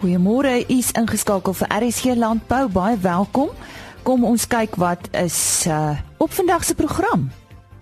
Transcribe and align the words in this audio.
Goeiemôre, 0.00 0.64
u 0.64 0.78
is 0.80 0.94
ingeskakel 0.96 1.52
vir 1.52 1.68
RSG 1.76 2.14
Landbou. 2.16 2.70
Baie 2.72 2.96
welkom. 2.96 3.50
Kom 4.00 4.22
ons 4.24 4.46
kyk 4.48 4.78
wat 4.80 5.10
is 5.12 5.66
uh, 5.68 5.92
op 6.16 6.32
vandag 6.32 6.64
se 6.64 6.72
program. 6.74 7.26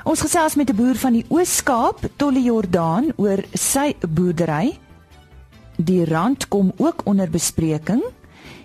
Ons 0.02 0.24
gesels 0.26 0.56
met 0.58 0.66
'n 0.66 0.74
boer 0.74 0.98
van 0.98 1.14
die 1.14 1.22
Oos-Kaap, 1.28 2.02
Tolle 2.18 2.42
Jordaan, 2.42 3.12
oor 3.16 3.38
sy 3.54 3.94
boerdery. 4.02 4.74
Die 5.76 6.04
rand 6.10 6.48
kom 6.48 6.72
ook 6.76 7.06
onder 7.06 7.30
bespreking. 7.30 8.02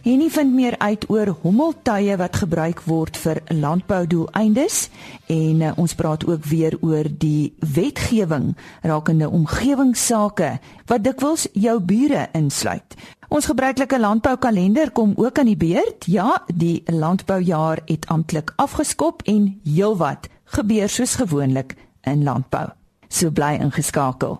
Henny 0.04 0.30
vind 0.30 0.54
meer 0.54 0.76
uit 0.78 1.06
oor 1.10 1.30
hommeltuie 1.44 2.18
wat 2.18 2.36
gebruik 2.36 2.82
word 2.90 3.18
vir 3.18 3.40
landboudoeleindes 3.48 4.90
en 5.32 5.62
uh, 5.62 5.72
ons 5.80 5.94
praat 5.96 6.26
ook 6.28 6.44
weer 6.44 6.76
oor 6.82 7.08
die 7.08 7.54
wetgewing 7.60 8.56
rakende 8.82 9.30
omgewingsake 9.30 10.58
wat 10.92 11.04
dikwels 11.04 11.48
jou 11.54 11.80
bure 11.80 12.28
insluit. 12.34 12.98
Ons 13.34 13.48
gebruikelike 13.50 13.98
landboukalender 13.98 14.92
kom 14.94 15.14
ook 15.18 15.40
aan 15.42 15.48
die 15.50 15.58
beurt. 15.58 16.06
Ja, 16.06 16.44
die 16.54 16.84
landboujaar 16.86 17.80
het 17.86 18.06
amptelik 18.08 18.54
afgeskop 18.62 19.22
en 19.26 19.48
heelwat 19.66 20.28
gebeur 20.54 20.90
soos 20.90 21.16
gewoonlik 21.18 21.74
in 22.06 22.22
landbou. 22.24 22.68
So 23.10 23.32
bly 23.34 23.56
ingeskakel. 23.58 24.38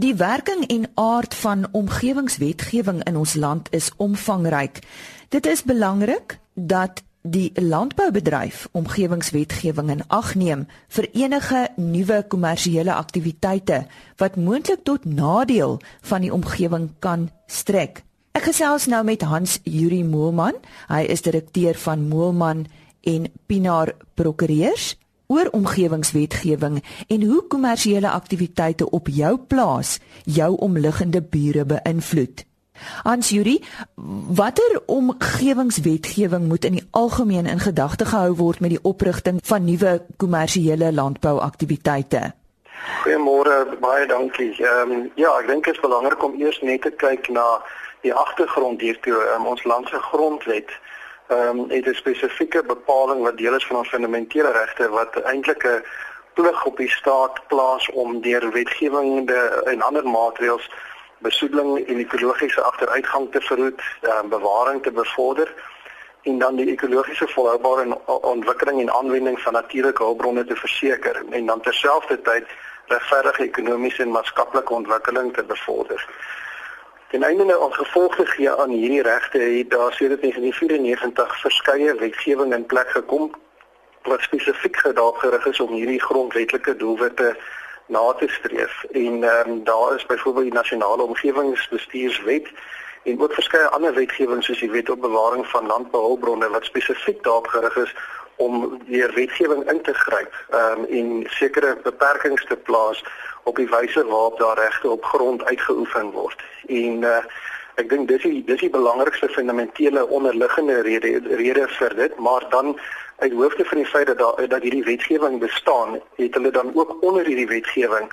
Die 0.00 0.14
werking 0.16 0.64
en 0.66 0.86
aard 0.94 1.34
van 1.34 1.66
omgewingswetgewing 1.72 3.02
in 3.04 3.18
ons 3.20 3.34
land 3.34 3.68
is 3.70 3.90
omvangryk. 3.96 4.80
Dit 5.28 5.46
is 5.46 5.62
belangrik 5.62 6.38
dat 6.54 7.02
die 7.22 7.50
landboubedryf 7.60 8.68
omgewingswetgewing 8.72 9.90
in 9.90 10.00
ag 10.08 10.32
neem 10.34 10.64
vir 10.88 11.08
enige 11.12 11.68
nuwe 11.76 12.24
kommersiële 12.28 12.94
aktiwiteite 12.94 13.82
wat 14.16 14.40
moontlik 14.40 14.88
tot 14.88 15.04
nadeel 15.04 15.76
van 16.00 16.24
die 16.24 16.32
omgewing 16.32 16.88
kan 16.98 17.28
strek. 17.46 18.02
Ek 18.32 18.46
gesels 18.48 18.86
nou 18.88 19.02
met 19.04 19.20
Hans 19.28 19.58
Yuri 19.68 20.00
Moelman. 20.08 20.56
Hy 20.88 21.02
is 21.12 21.20
direkteur 21.20 21.76
van 21.76 22.06
Moelman 22.08 22.62
en 23.04 23.26
Pinaar 23.46 23.92
Prokureurs 24.16 24.94
oor 25.28 25.50
omgewingswetgewing 25.52 26.78
en 27.12 27.26
hoe 27.28 27.42
kommersiële 27.52 28.08
aktiwiteite 28.08 28.88
op 28.90 29.10
jou 29.12 29.36
plaas 29.36 29.98
jou 30.24 30.48
omliggende 30.64 31.20
bure 31.20 31.66
beïnvloed. 31.74 32.46
Hans 33.04 33.28
Juri, 33.36 33.58
watter 34.40 34.80
omgewingswetgewing 34.86 36.48
moet 36.48 36.64
in 36.64 36.80
die 36.80 36.86
algemeen 36.90 37.46
in 37.46 37.60
gedagte 37.60 38.08
gehou 38.08 38.32
word 38.40 38.64
met 38.64 38.72
die 38.78 38.82
oprigting 38.82 39.44
van 39.44 39.68
nuwe 39.68 39.98
kommersiële 40.16 40.88
landbouaktiwiteite? 40.92 42.32
Goeiemôre, 43.04 43.76
baie 43.80 44.08
dankie. 44.08 44.50
Ehm 44.56 44.90
um, 44.90 45.06
ja, 45.20 45.36
ek 45.38 45.52
dink 45.52 45.68
dit 45.68 45.76
is 45.76 45.84
belangrik 45.84 46.24
om 46.24 46.40
eers 46.40 46.58
net 46.64 46.82
te 46.82 46.90
kyk 46.96 47.28
na 47.28 47.44
die 48.02 48.14
agtergrond 48.14 48.80
hiertoe. 48.80 49.18
Um, 49.34 49.46
ons 49.46 49.64
land 49.64 49.88
se 49.88 49.98
grondwet 49.98 50.70
ehm 51.28 51.58
um, 51.58 51.70
het 51.70 51.86
'n 51.86 51.94
spesifieke 51.94 52.62
bepaling 52.62 53.22
wat 53.22 53.36
deel 53.36 53.54
is 53.54 53.66
van 53.66 53.76
ons 53.76 53.88
fundamentele 53.88 54.52
regte 54.52 54.88
wat 54.88 55.16
eintlik 55.22 55.64
'n 55.64 55.84
plig 56.34 56.64
op 56.64 56.76
die 56.76 56.90
staat 56.90 57.46
plaas 57.46 57.90
om 57.90 58.20
deur 58.20 58.50
wetgewing 58.52 59.30
en 59.64 59.82
ander 59.82 60.08
maatreëls 60.08 60.70
besoedeling 61.18 61.86
en 61.86 61.98
ekologiese 61.98 62.62
agteruitgang 62.62 63.32
te 63.32 63.40
verhoed, 63.40 63.82
um, 64.02 64.28
bewaring 64.28 64.82
te 64.82 64.90
bevorder 64.90 65.54
en 66.22 66.38
dan 66.38 66.56
die 66.56 66.70
ekologiese 66.70 67.28
volhoubare 67.28 67.98
ontwikkeling 68.06 68.80
en 68.80 68.92
aanwending 68.92 69.40
van 69.40 69.52
natuurlike 69.52 70.02
hulpbronne 70.02 70.44
te 70.44 70.56
verseker 70.56 71.22
en 71.30 71.46
dan 71.46 71.60
terselfdertyd 71.60 72.46
regverdige 72.86 73.42
ekonomiese 73.42 74.02
en 74.02 74.10
maatskaplike 74.10 74.72
ontwikkeling 74.72 75.34
te 75.34 75.44
bevorder. 75.44 76.08
Ten 77.12 77.22
einde 77.22 77.44
nou 77.44 77.60
as 77.60 77.76
gevolg 77.76 78.14
te 78.16 78.24
gee 78.26 78.50
aan 78.50 78.70
hierdie 78.70 79.02
regte 79.02 79.38
het 79.38 79.70
daar 79.70 79.92
sedert 79.92 80.20
1994 80.20 81.40
verskeie 81.40 81.94
wetgewing 81.94 82.54
in 82.54 82.66
plek 82.66 82.88
gekom 82.88 83.34
wat 84.02 84.20
spesifiek 84.20 84.76
gedaag 84.76 85.18
gerig 85.20 85.46
is 85.46 85.60
om 85.60 85.72
hierdie 85.72 86.00
grondwetlike 86.00 86.76
doelwitte 86.76 87.36
na 87.86 88.12
te 88.12 88.28
streef. 88.28 88.84
En 88.92 89.24
ehm 89.24 89.50
um, 89.50 89.64
daar 89.64 89.94
is 89.94 90.06
byvoorbeeld 90.06 90.44
die 90.44 90.54
nasionale 90.54 91.02
omgewingsbestuurswet 91.02 92.48
en 93.02 93.20
ook 93.20 93.32
verskeie 93.32 93.68
ander 93.68 93.94
wetgewing 93.94 94.44
soos 94.44 94.60
die 94.60 94.70
wet 94.70 94.90
op 94.90 95.00
bewaring 95.00 95.46
van 95.46 95.66
landbouhulpbronne 95.66 96.48
wat 96.48 96.64
spesifiek 96.64 97.22
daarop 97.22 97.46
gerig 97.46 97.76
is 97.76 97.94
om 98.44 98.82
weer 98.86 99.14
wetgewing 99.14 99.62
in 99.70 99.82
te 99.82 99.94
gryp 100.04 100.32
ehm 100.50 100.80
um, 100.80 100.84
en 100.98 101.26
sekere 101.38 101.76
beperkings 101.82 102.44
te 102.46 102.56
plaas 102.56 103.04
op 103.44 103.56
die 103.56 103.68
wyse 103.70 104.04
waarop 104.06 104.38
daar 104.38 104.58
regte 104.58 104.90
op 104.90 105.04
grond 105.04 105.44
uitgeoefen 105.44 106.10
word. 106.10 106.42
En 106.66 107.02
uh, 107.02 107.22
ek 107.80 107.88
dink 107.88 108.08
dis 108.08 108.22
die 108.22 108.42
dis 108.46 108.60
die 108.60 108.70
belangrikste 108.70 109.28
fundamentele 109.28 110.04
onderliggende 110.06 110.80
rede 110.88 111.14
rede 111.42 111.68
vir 111.78 111.96
dit, 111.96 112.18
maar 112.18 112.46
dan 112.50 112.76
uit 113.22 113.32
hoofde 113.32 113.64
van 113.64 113.82
die 113.82 113.86
feit 113.86 114.06
dat 114.06 114.18
daar 114.18 114.48
dat 114.48 114.62
hierdie 114.62 114.84
wetgewing 114.84 115.40
bestaan, 115.40 115.98
het 116.16 116.34
hulle 116.34 116.50
dan 116.50 116.70
ook 116.74 116.96
onder 117.00 117.26
hierdie 117.26 117.48
wetgewing 117.48 118.10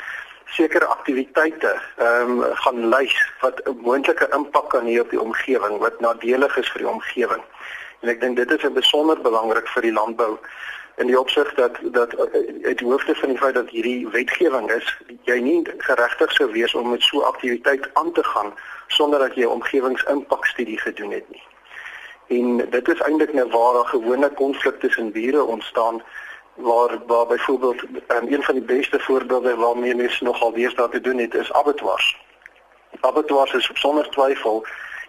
sekere 0.50 0.85
aktiwiteite 0.85 1.75
ehm 1.97 2.41
um, 2.41 2.56
gaan 2.63 2.88
lys 2.89 3.16
wat 3.41 3.62
'n 3.63 3.78
moontlike 3.81 4.28
impak 4.38 4.69
kan 4.69 4.85
hê 4.85 5.00
op 5.00 5.09
die 5.09 5.22
omgewing 5.22 5.78
wat 5.78 6.00
nadelig 6.00 6.57
is 6.57 6.72
vir 6.72 6.81
die 6.85 6.94
omgewing. 6.95 7.44
En 7.99 8.09
ek 8.09 8.21
dink 8.21 8.37
dit 8.37 8.51
is 8.51 8.73
besonder 8.73 9.21
belangrik 9.21 9.67
vir 9.67 9.81
die 9.81 9.93
landbou 9.93 10.37
in 10.99 11.07
die 11.07 11.19
opsig 11.19 11.53
dat 11.55 11.77
dat 11.95 12.15
uit 12.63 12.79
hoofde 12.79 13.15
van 13.15 13.29
die 13.29 13.37
feit 13.37 13.53
dat 13.53 13.69
hierdie 13.69 14.07
wetgewing 14.07 14.71
is, 14.71 14.87
jy 15.23 15.39
nie 15.39 15.59
geregtig 15.77 16.31
sou 16.35 16.51
wees 16.51 16.75
om 16.75 16.89
met 16.91 17.01
so 17.01 17.19
'n 17.19 17.31
aktiwiteit 17.31 17.89
aan 17.93 18.11
te 18.11 18.23
gaan 18.23 18.53
sonder 18.88 19.19
dat 19.19 19.35
jy 19.35 19.43
'n 19.43 19.55
omgewingsimpakstudie 19.59 20.79
gedoen 20.79 21.11
het 21.11 21.29
nie. 21.29 21.43
En 22.27 22.69
dit 22.69 22.88
is 22.88 22.99
eintlik 22.99 23.33
nou 23.33 23.49
waar 23.49 23.73
daar 23.73 23.85
gewone 23.85 24.29
konflikte 24.29 24.88
tussen 24.88 25.11
bure 25.11 25.43
ontstaan 25.43 26.01
waar 26.53 27.05
waar 27.05 27.27
byvoorbeeld 27.27 27.81
um, 27.83 28.27
een 28.33 28.43
van 28.43 28.55
die 28.55 28.63
beste 28.63 28.99
voorbeelde 28.99 29.55
waarmee 29.55 29.95
mense 29.95 30.23
nogal 30.23 30.53
weer 30.53 30.75
daar 30.75 30.89
te 30.89 31.01
doen 31.01 31.17
het 31.17 31.33
is 31.33 31.53
abattoirs. 31.53 32.17
Abattoirs 32.99 33.53
is 33.53 33.69
sonder 33.73 34.09
twyfel 34.09 34.65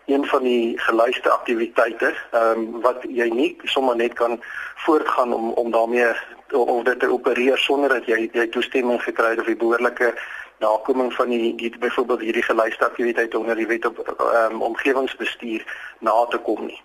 een 0.06 0.26
van 0.26 0.42
die 0.42 0.78
geluiste 0.78 1.30
aktiwiteite 1.30 2.14
ehm 2.30 2.58
um, 2.58 2.80
wat 2.80 3.02
jy 3.08 3.28
nie 3.28 3.56
sommer 3.64 3.96
net 3.96 4.12
kan 4.12 4.40
voortgaan 4.74 5.32
om 5.32 5.50
om 5.50 5.70
daarmee 5.70 6.12
of 6.50 6.82
dit 6.84 7.00
te 7.00 7.10
opereer 7.12 7.58
sonder 7.58 7.88
dat 7.88 8.06
jy 8.06 8.28
jy 8.32 8.48
toestemming 8.48 9.02
gekry 9.02 9.30
het 9.30 9.40
of 9.40 9.46
die 9.46 9.56
behoorlike 9.56 10.14
nakoming 10.58 11.12
van 11.14 11.28
die, 11.28 11.54
die 11.54 11.78
byvoorbeeld 11.78 12.20
hierdie 12.20 12.42
geluiste 12.42 12.84
aktiwiteite 12.84 13.38
onder 13.38 13.56
die 13.56 13.66
wet 13.66 13.86
op 13.86 13.98
ehm 13.98 14.54
um, 14.54 14.62
omgewingsbestuur 14.62 15.64
na 15.98 16.24
te 16.28 16.38
kom 16.38 16.66
nie 16.66 16.82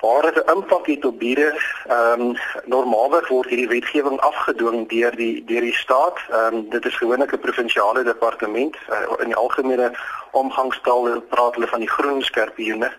waar 0.00 0.22
dit 0.22 0.44
'n 0.44 0.50
impak 0.50 0.86
het 0.86 1.04
op 1.04 1.18
bure, 1.18 1.60
ehm 1.86 2.20
um, 2.20 2.36
normaalweg 2.64 3.28
word 3.28 3.48
hierdie 3.48 3.68
wetgewing 3.68 4.20
afgedwing 4.20 4.88
deur 4.88 5.16
die 5.16 5.44
deur 5.44 5.60
die 5.60 5.74
staat. 5.74 6.18
Ehm 6.30 6.54
um, 6.54 6.68
dit 6.70 6.84
is 6.84 6.96
gewoonlik 6.96 7.32
'n 7.32 7.40
provinsiale 7.40 8.02
departement. 8.02 8.76
Uh, 8.90 8.96
in 9.18 9.26
die 9.26 9.36
algemene 9.36 9.92
omgangstaal 10.30 11.20
praat 11.20 11.54
hulle 11.54 11.66
van 11.66 11.78
die 11.78 11.90
groen 11.90 12.22
skerpioene. 12.22 12.92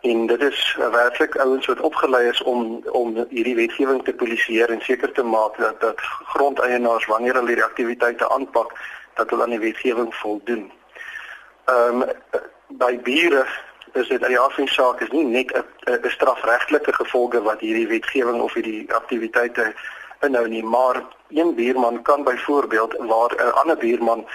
En 0.00 0.26
dit 0.26 0.40
is 0.40 0.76
uh, 0.78 0.88
werklik 0.88 1.36
ouens 1.36 1.66
wat 1.66 1.80
opgelei 1.80 2.28
is 2.28 2.42
om 2.42 2.84
om 2.90 3.26
hierdie 3.28 3.54
wetgewing 3.54 4.04
te 4.04 4.12
polisieer 4.12 4.70
en 4.70 4.80
seker 4.80 5.12
te 5.12 5.22
maak 5.22 5.58
dat 5.58 5.80
dat 5.80 6.00
grondeienaars 6.00 7.06
wanneer 7.06 7.34
hulle 7.34 7.46
hierdie 7.46 7.64
aktiwiteite 7.64 8.30
aanpak, 8.30 8.72
dat 9.14 9.30
hulle 9.30 9.42
aan 9.42 9.56
die 9.56 9.66
wetgewing 9.66 10.14
voldoen. 10.14 10.72
Ehm 11.64 12.02
um, 12.02 12.08
by 12.68 12.98
bure 13.02 13.46
is 13.92 14.08
dit 14.08 14.22
uit 14.22 14.30
die 14.30 14.38
afsien 14.38 14.68
saak 14.68 15.00
is 15.00 15.10
nie 15.10 15.24
net 15.24 15.52
'n 15.86 16.08
strafregtelike 16.08 16.92
gevolge 16.92 17.42
wat 17.42 17.60
hierdie 17.60 17.88
wetgewing 17.88 18.40
of 18.40 18.54
hierdie 18.54 18.92
aktiwiteite 18.94 19.74
inhou 20.20 20.48
nie, 20.48 20.64
maar 20.64 21.02
een 21.28 21.54
buurman 21.54 22.02
kan 22.02 22.24
byvoorbeeld 22.24 22.94
waar 22.98 23.34
'n 23.36 23.52
ander 23.52 23.76
buurman 23.76 24.26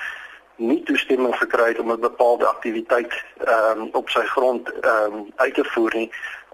nie 0.56 0.84
toestemming 0.84 1.38
gekry 1.38 1.68
het 1.68 1.80
om 1.80 1.92
'n 1.92 2.00
bepaalde 2.00 2.48
aktiwiteit 2.48 3.14
ehm 3.38 3.82
um, 3.82 3.90
op 3.92 4.10
sy 4.10 4.26
grond 4.26 4.72
ehm 4.72 5.14
um, 5.14 5.32
uit 5.36 5.54
te 5.54 5.64
voer 5.64 5.92
nie, 5.96 6.12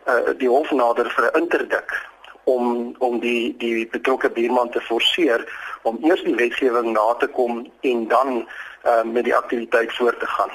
uh, 0.08 0.34
die 0.38 0.50
hof 0.50 0.72
nader 0.72 1.12
vir 1.12 1.26
'n 1.26 1.40
interdik 1.42 2.08
om 2.44 2.96
om 2.98 3.20
die 3.20 3.58
die 3.58 3.88
betrokke 3.88 4.30
buurman 4.30 4.70
te 4.70 4.82
forceer 4.82 5.44
om 5.82 5.98
eers 6.02 6.24
die 6.24 6.36
wetgewing 6.36 6.92
na 6.92 7.14
te 7.14 7.28
kom 7.28 7.72
en 7.82 8.08
dan 8.08 8.48
uh, 8.86 9.04
met 9.04 9.24
die 9.24 9.36
aktiwiteit 9.36 9.96
voort 9.96 10.20
te 10.20 10.28
gaan. 10.28 10.52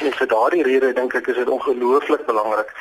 En 0.00 0.12
vir 0.12 0.26
daardie 0.26 0.62
rede 0.62 0.92
dink 0.92 1.14
ek 1.14 1.26
is 1.26 1.36
dit 1.36 1.48
ongelooflik 1.48 2.26
belangrik 2.26 2.72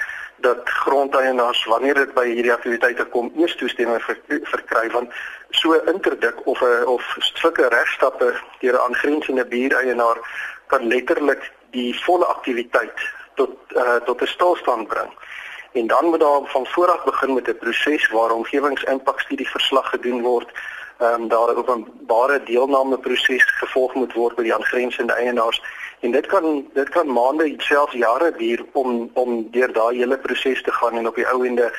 dat 0.42 0.69
grondeienaars 0.69 1.66
wanneer 1.66 1.94
dit 1.94 2.13
by 2.13 2.25
hierdie 2.28 2.54
aktiwiteite 2.54 3.06
kom 3.13 3.31
eers 3.36 3.56
toestemming 3.60 4.01
ver, 4.04 4.19
verkry 4.28 4.86
want 4.96 5.12
so 5.50 5.75
interdik 5.92 6.46
of 6.48 6.62
'n 6.62 6.86
of 6.86 7.16
sulke 7.19 7.68
regstappe 7.68 8.34
deur 8.60 8.74
'n 8.74 8.86
aangrensende 8.88 9.46
buureienaar 9.46 10.18
kan 10.68 10.88
letterlik 10.88 11.51
die 11.72 11.92
volle 12.04 12.25
aktiwiteit 12.25 13.00
tot 13.36 13.52
uh, 13.75 13.95
tot 13.95 14.22
'n 14.22 14.28
stilstand 14.36 14.88
bring. 14.88 15.12
En 15.72 15.88
dan 15.88 16.06
moet 16.06 16.19
daar 16.19 16.42
van 16.45 16.66
vooraf 16.66 17.04
begin 17.04 17.34
met 17.34 17.48
'n 17.48 17.57
proses 17.57 18.10
waar 18.10 18.31
omgewingsimpakstudie 18.31 19.50
verslag 19.50 19.90
gedoen 19.90 20.22
word 20.22 20.50
ehm 21.00 21.13
um, 21.13 21.28
daar 21.28 21.50
'n 21.52 21.57
openbare 21.57 22.44
deelname 22.44 22.98
proses 22.98 23.44
gevolg 23.44 23.94
moet 23.94 24.13
word 24.13 24.36
by 24.36 24.44
die 24.44 24.54
aangrensende 24.54 25.13
eienaars 25.13 25.62
en 26.00 26.12
dit 26.12 26.25
kan 26.25 26.66
dit 26.74 26.90
kan 26.90 27.13
maande 27.13 27.54
selfs 27.57 27.94
jare 27.94 28.31
duur 28.38 28.66
om 28.72 29.10
om 29.13 29.48
deur 29.51 29.74
daai 29.74 29.98
hele 29.98 30.18
proses 30.18 30.62
te 30.63 30.72
gaan 30.72 30.98
en 30.98 31.07
op 31.07 31.16
die 31.16 31.28
ou 31.28 31.46
ende 31.46 31.72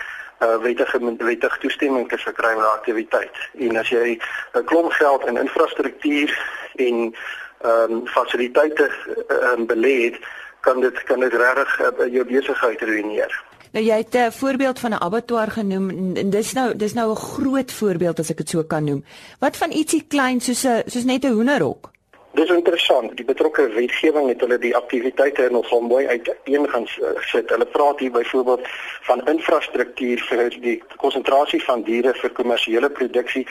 uh, 0.43 0.57
wettige 0.57 0.99
wettige 1.19 1.59
toestemming 1.61 2.09
te 2.09 2.19
verkry 2.19 2.55
vir 2.55 2.69
aktiwiteit. 2.73 3.37
En 3.59 3.77
as 3.77 3.89
jy 3.89 4.19
'n 4.55 4.65
klomp 4.65 4.93
geld 4.93 5.27
in 5.27 5.37
infrastruktuur 5.37 6.31
en 6.77 7.15
ehm 7.61 7.93
um, 7.93 8.07
fasiliteite 8.07 8.91
um, 9.29 9.67
belê 9.67 9.97
het, 10.05 10.19
kan 10.61 10.81
dit 10.81 11.03
kan 11.03 11.21
dit 11.21 11.33
regtig 11.33 11.81
uh, 11.81 12.13
jou 12.13 12.25
besigheid 12.25 12.81
ruïneer. 12.81 13.43
Nou 13.73 13.85
jy 13.85 13.97
het 13.97 14.15
'n 14.15 14.33
voorbeeld 14.33 14.79
van 14.79 14.91
'n 14.91 15.03
abattoir 15.03 15.51
genoem 15.51 16.17
en 16.17 16.31
dis 16.31 16.53
nou 16.53 16.77
dis 16.77 16.93
nou 16.93 17.11
'n 17.11 17.17
groot 17.17 17.73
voorbeeld 17.73 18.19
as 18.19 18.31
ek 18.31 18.37
dit 18.37 18.49
so 18.49 18.63
kan 18.63 18.85
noem. 18.85 19.05
Wat 19.39 19.57
van 19.57 19.71
ietsie 19.71 20.05
klein 20.09 20.41
soos 20.41 20.65
'n 20.65 20.83
soos 20.87 21.05
net 21.05 21.25
'n 21.25 21.33
hoenderhok? 21.33 21.90
Dis 22.33 22.51
interessant. 22.51 23.17
Die 23.17 23.25
betrokke 23.27 23.65
wetgewing 23.75 24.29
het 24.31 24.43
hulle 24.45 24.59
die 24.63 24.77
aktiwiteite 24.77 25.49
nogal 25.51 25.81
mooi 25.81 26.07
uiteen 26.07 26.69
gaan 26.71 26.87
sit. 27.31 27.51
Hulle 27.51 27.67
praat 27.67 27.99
hier 27.99 28.13
byvoorbeeld 28.15 28.69
van 29.09 29.25
infrastruktuur 29.27 30.23
vir 30.29 30.55
die 30.63 30.77
konsentrasie 31.03 31.63
van 31.65 31.83
diere 31.83 32.15
vir 32.15 32.31
kommersiële 32.39 32.91
produksie 32.91 33.47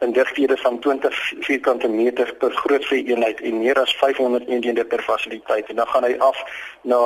in 0.00 0.12
digthede 0.12 0.56
van 0.56 0.78
20 0.80 1.20
vierkante 1.40 1.88
meter 1.88 2.34
per 2.34 2.56
grootvee 2.62 3.04
eenheid 3.04 3.40
en 3.40 3.58
meer 3.58 3.80
as 3.80 3.94
500 4.00 4.48
eenhede 4.48 4.84
per 4.84 5.02
fasiliteit. 5.02 5.68
En 5.68 5.76
dan 5.76 5.86
gaan 5.86 6.08
hy 6.08 6.16
af 6.18 6.42
na 6.82 7.02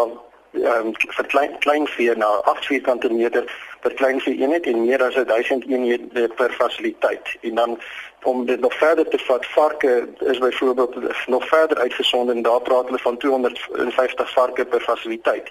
ehm 0.57 0.87
um, 0.87 0.93
vir 0.97 1.27
klein 1.27 1.59
klein 1.59 1.87
vee 1.87 2.15
na 2.17 2.29
8 2.55 2.65
vierkante 2.65 3.13
meter 3.13 3.45
per 3.87 3.95
klein 3.95 4.21
vee 4.21 4.41
eenheid 4.43 4.67
en 4.67 4.85
meer 4.85 5.03
as 5.05 5.15
1000 5.15 5.67
eenhede 5.71 6.29
per 6.39 6.51
fasiliteit. 6.59 7.37
En 7.41 7.55
dan 7.55 7.79
om 8.27 8.47
dit 8.47 8.61
nog 8.61 8.75
verder 8.75 9.09
te 9.09 9.19
vat, 9.19 9.47
varke 9.47 10.09
is 10.19 10.39
byvoorbeeld 10.39 10.95
nog 11.27 11.49
verder 11.49 11.79
uitgesond 11.79 12.31
en 12.31 12.43
daar 12.43 12.61
praat 12.61 12.85
hulle 12.85 12.99
van 12.99 13.19
250 13.19 14.33
varke 14.33 14.65
per 14.65 14.81
fasiliteit. 14.81 15.51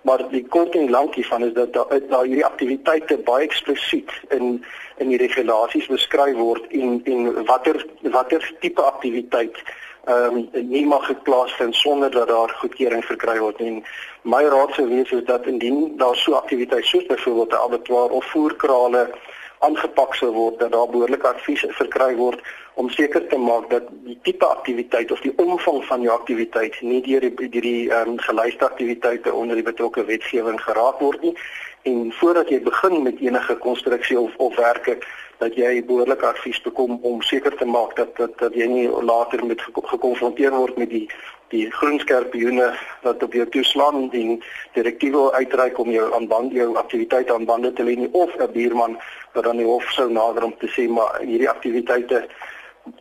Maar 0.00 0.28
die 0.30 0.46
kort 0.46 0.74
en 0.74 0.90
lank 0.90 1.14
hiervan 1.14 1.44
is 1.44 1.52
dat 1.52 1.72
daar 1.72 2.00
daar 2.08 2.24
hierdie 2.24 2.44
aktiwiteite 2.44 3.18
baie 3.18 3.44
eksplisiet 3.44 4.10
in 4.28 4.64
in 4.96 5.08
die 5.08 5.18
regulasies 5.18 5.86
beskryf 5.86 6.36
word 6.36 6.66
en 6.72 7.00
en 7.04 7.44
watter 7.44 7.86
watter 8.02 8.52
tipe 8.60 8.82
aktiwiteit 8.82 9.62
ehm 10.06 10.36
um, 10.36 10.68
nie 10.68 10.86
mag 10.86 11.06
geplaasvind 11.06 11.74
sonder 11.74 12.10
dat 12.10 12.28
daar 12.28 12.50
goedkeuring 12.58 13.04
verkry 13.04 13.38
word 13.38 13.58
nie. 13.58 13.82
My 14.22 14.44
raad 14.44 14.74
sou 14.74 14.86
wees 14.88 15.10
is 15.10 15.24
dat 15.24 15.46
indien 15.46 15.96
daar 15.96 16.16
so 16.16 16.32
aktiwiteite 16.32 16.86
soos 16.86 17.06
byvoorbeeld 17.06 17.52
'n 17.52 17.64
abattoir 17.66 18.10
of 18.10 18.24
voerkrale 18.24 19.10
aangepak 19.58 20.14
sou 20.14 20.30
word 20.32 20.58
dat 20.58 20.72
daar 20.72 20.88
behoorlike 20.90 21.26
advies 21.26 21.64
verkry 21.68 22.14
word 22.14 22.40
om 22.74 22.88
seker 22.90 23.26
te 23.26 23.36
maak 23.36 23.70
dat 23.70 23.82
die 24.04 24.18
tipe 24.22 24.46
aktiwiteit 24.46 25.10
of 25.10 25.20
die 25.20 25.32
omvang 25.36 25.84
van 25.84 26.02
jou 26.04 26.14
aktiwiteit 26.14 26.80
nie 26.80 27.00
deur 27.02 27.20
die 27.20 27.48
die 27.60 27.90
ehm 27.90 28.08
um, 28.08 28.18
gelyste 28.18 28.64
aktiwiteite 28.64 29.32
onder 29.32 29.56
die 29.56 29.68
betrokke 29.70 30.04
wetgewing 30.04 30.60
geraak 30.60 31.00
word 31.00 31.22
nie 31.22 31.34
en 31.82 32.12
voordat 32.18 32.48
jy 32.48 32.60
begin 32.60 33.02
met 33.02 33.20
enige 33.20 33.56
konstruksie 33.56 34.18
of 34.20 34.36
of 34.36 34.56
werke 34.56 34.98
dat 35.38 35.54
jy 35.54 35.84
behoorlike 35.84 36.26
advies 36.26 36.60
bekom 36.64 36.98
om 37.02 37.22
seker 37.22 37.56
te 37.56 37.64
maak 37.64 37.96
dat 37.96 38.16
dat 38.16 38.38
dat 38.38 38.54
jy 38.54 38.66
nie 38.66 38.88
later 38.88 39.44
met 39.46 39.60
gekonfronteer 39.60 40.54
word 40.56 40.76
met 40.76 40.90
die 40.90 41.06
die 41.54 41.70
groen 41.70 41.98
skerpioene 42.02 42.72
wat 43.02 43.22
op 43.22 43.32
jou 43.32 43.46
toeslaan 43.54 44.10
en 44.12 44.42
direktiewe 44.74 45.32
uitreik 45.32 45.78
om 45.78 45.90
jou 45.90 46.08
aan 46.14 46.26
band 46.26 46.52
jou 46.52 46.74
aktiwiteite 46.76 47.34
aan 47.34 47.46
bande 47.46 47.72
te 47.72 47.84
lê 47.84 47.96
nie 47.96 48.12
of 48.12 48.34
'n 48.38 48.52
buurman 48.52 48.98
wat 49.32 49.44
dan 49.44 49.56
die 49.56 49.66
hof 49.66 49.90
sou 49.92 50.10
nader 50.10 50.44
om 50.44 50.54
te 50.58 50.68
sê 50.68 50.88
maar 50.88 51.20
hierdie 51.20 51.50
aktiwiteite 51.50 52.26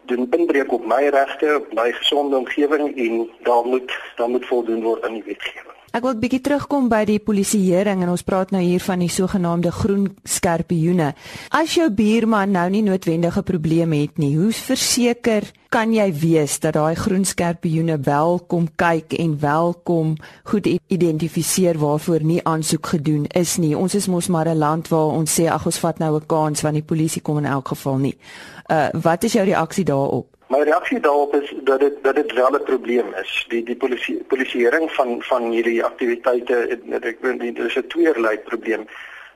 doen 0.05 0.27
inbreuk 0.31 0.71
op 0.71 0.85
my 0.85 1.07
regte, 1.07 1.61
my 1.71 1.91
gesonde 1.91 2.37
omgewing 2.37 2.97
en 2.97 3.29
daar 3.43 3.65
moet 3.65 3.99
daar 4.15 4.29
moet 4.29 4.45
voldoen 4.45 4.83
word 4.83 5.05
aan 5.05 5.13
die 5.13 5.23
wetgewing. 5.23 5.74
Ek 5.95 6.03
wil 6.03 6.11
'n 6.11 6.19
bietjie 6.19 6.41
terugkom 6.43 6.89
by 6.91 7.05
die 7.07 7.21
polisieering 7.23 8.01
en 8.03 8.09
ons 8.11 8.23
praat 8.27 8.49
nou 8.51 8.59
hier 8.59 8.83
van 8.83 8.99
die 8.99 9.07
sogenaamde 9.07 9.71
groen 9.71 10.17
skerpioene. 10.27 11.13
As 11.49 11.75
jou 11.75 11.89
buurman 11.89 12.51
nou 12.51 12.69
nie 12.69 12.81
noodwendige 12.83 13.41
probleme 13.43 14.01
het 14.01 14.17
nie, 14.17 14.35
hoe 14.35 14.51
verseker 14.51 15.47
kan 15.69 15.93
jy 15.93 16.11
wees 16.11 16.59
dat 16.59 16.73
daai 16.73 16.95
groen 16.95 17.23
skerpioene 17.23 17.97
welkom 18.03 18.67
kyk 18.75 19.13
en 19.13 19.39
welkom 19.39 20.17
goed 20.43 20.67
identifiseer 20.87 21.79
waarvoor 21.79 22.23
nie 22.23 22.43
aansoek 22.43 22.85
gedoen 22.87 23.25
is 23.31 23.55
nie. 23.57 23.77
Ons 23.77 23.95
is 23.95 24.07
mos 24.07 24.27
maar 24.27 24.49
'n 24.49 24.57
land 24.57 24.87
waar 24.87 25.15
ons 25.15 25.39
sê 25.39 25.47
ag 25.47 25.65
ons 25.65 25.79
vat 25.79 25.99
nou 25.99 26.15
'n 26.15 26.25
kans 26.25 26.61
want 26.61 26.75
die 26.75 26.83
polisie 26.83 27.21
kom 27.21 27.37
in 27.37 27.45
elk 27.45 27.67
geval 27.67 27.97
nie. 27.97 28.17
Uh 28.67 28.89
wat 28.91 29.23
is 29.23 29.33
jou 29.33 29.45
reaksie 29.45 29.85
daarop? 29.85 30.34
My 30.47 30.61
reaksie 30.61 30.99
daarop 30.99 31.35
is 31.35 31.53
dat 31.63 31.79
dit 31.79 32.03
dat 32.03 32.15
dit 32.15 32.33
wel 32.33 32.51
'n 32.51 32.63
probleem 32.63 33.13
is. 33.21 33.45
Die 33.47 33.63
die 33.63 33.75
polisie 33.75 34.23
polisieering 34.23 34.91
van 34.91 35.21
van 35.21 35.51
hierdie 35.51 35.83
aktiwiteite 35.83 36.55
ek 37.01 37.17
weet 37.21 37.39
dit 37.39 37.57
is 37.57 37.75
'n 37.75 37.87
tweeërlei 37.87 38.37
probleem. 38.37 38.87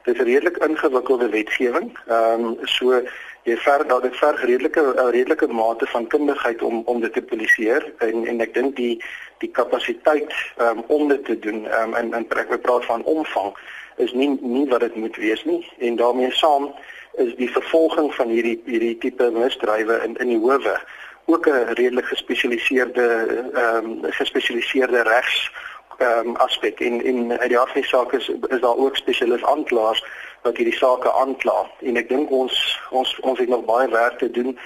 Dit 0.04 0.16
is 0.16 0.22
'n 0.22 0.26
redelik 0.26 0.58
ingewikkelde 0.58 1.30
wetgewing. 1.30 1.98
Ehm 2.08 2.46
um, 2.46 2.58
so 2.62 3.02
jy 3.44 3.58
ver 3.58 3.88
dat 3.88 4.02
dit 4.02 4.18
ver 4.18 4.36
redelike 4.36 5.10
redelike 5.12 5.48
mate 5.48 5.86
van 5.86 6.08
kundigheid 6.08 6.62
om 6.62 6.82
om 6.86 7.02
dit 7.02 7.14
te 7.14 7.22
polisieer 7.22 7.94
en 7.98 8.26
en 8.26 8.42
ek 8.42 8.54
dink 8.54 8.76
die 8.76 9.04
die 9.38 9.52
kapasiteit 9.52 10.34
um, 10.62 10.84
om 10.88 11.08
dit 11.08 11.26
te 11.26 11.40
doen 11.40 11.66
um, 11.82 11.94
en 11.94 12.14
en 12.14 12.26
ek 12.30 12.62
praat 12.62 12.86
van 12.86 13.04
omvang 13.04 13.54
is 13.98 14.14
nie 14.14 14.38
nie 14.42 14.68
wat 14.68 14.80
dit 14.80 14.96
moet 14.96 15.16
wees 15.16 15.44
nie 15.44 15.62
en 15.78 15.96
daarmee 15.96 16.32
saam 16.32 16.74
is 17.14 17.36
die 17.36 17.52
vervolging 17.52 18.16
van 18.16 18.28
hierdie 18.28 18.62
hierdie 18.66 18.98
tipe 18.98 19.32
misdrywe 19.32 20.02
in 20.04 20.16
in 20.18 20.28
die 20.28 20.40
howe. 20.40 20.80
Ook 21.26 21.48
'n 21.48 21.74
redelik 21.74 22.06
gespesialiseerde 22.06 23.08
ehm 23.54 23.86
um, 23.86 24.12
gespesialiseerde 24.12 25.02
regs 25.02 25.52
ehm 25.98 26.28
um, 26.28 26.36
aspek 26.36 26.80
en 26.80 27.04
en 27.04 27.40
uit 27.40 27.50
die 27.50 27.58
afsake 27.58 27.88
saak 27.88 28.12
is 28.14 28.30
is 28.30 28.62
daar 28.62 28.78
ook 28.78 28.96
spesialis 28.96 29.44
aanklaers 29.44 30.04
wat 30.42 30.58
hierdie 30.58 30.78
sake 30.78 31.14
aankla. 31.14 31.70
En 31.80 31.96
ek 31.96 32.10
dink 32.10 32.30
ons 32.30 32.80
ons 32.90 33.20
ons 33.20 33.40
het 33.40 33.50
nog 33.50 33.66
baie 33.66 33.90
werk 33.90 34.18
te 34.18 34.32
doen 34.32 34.60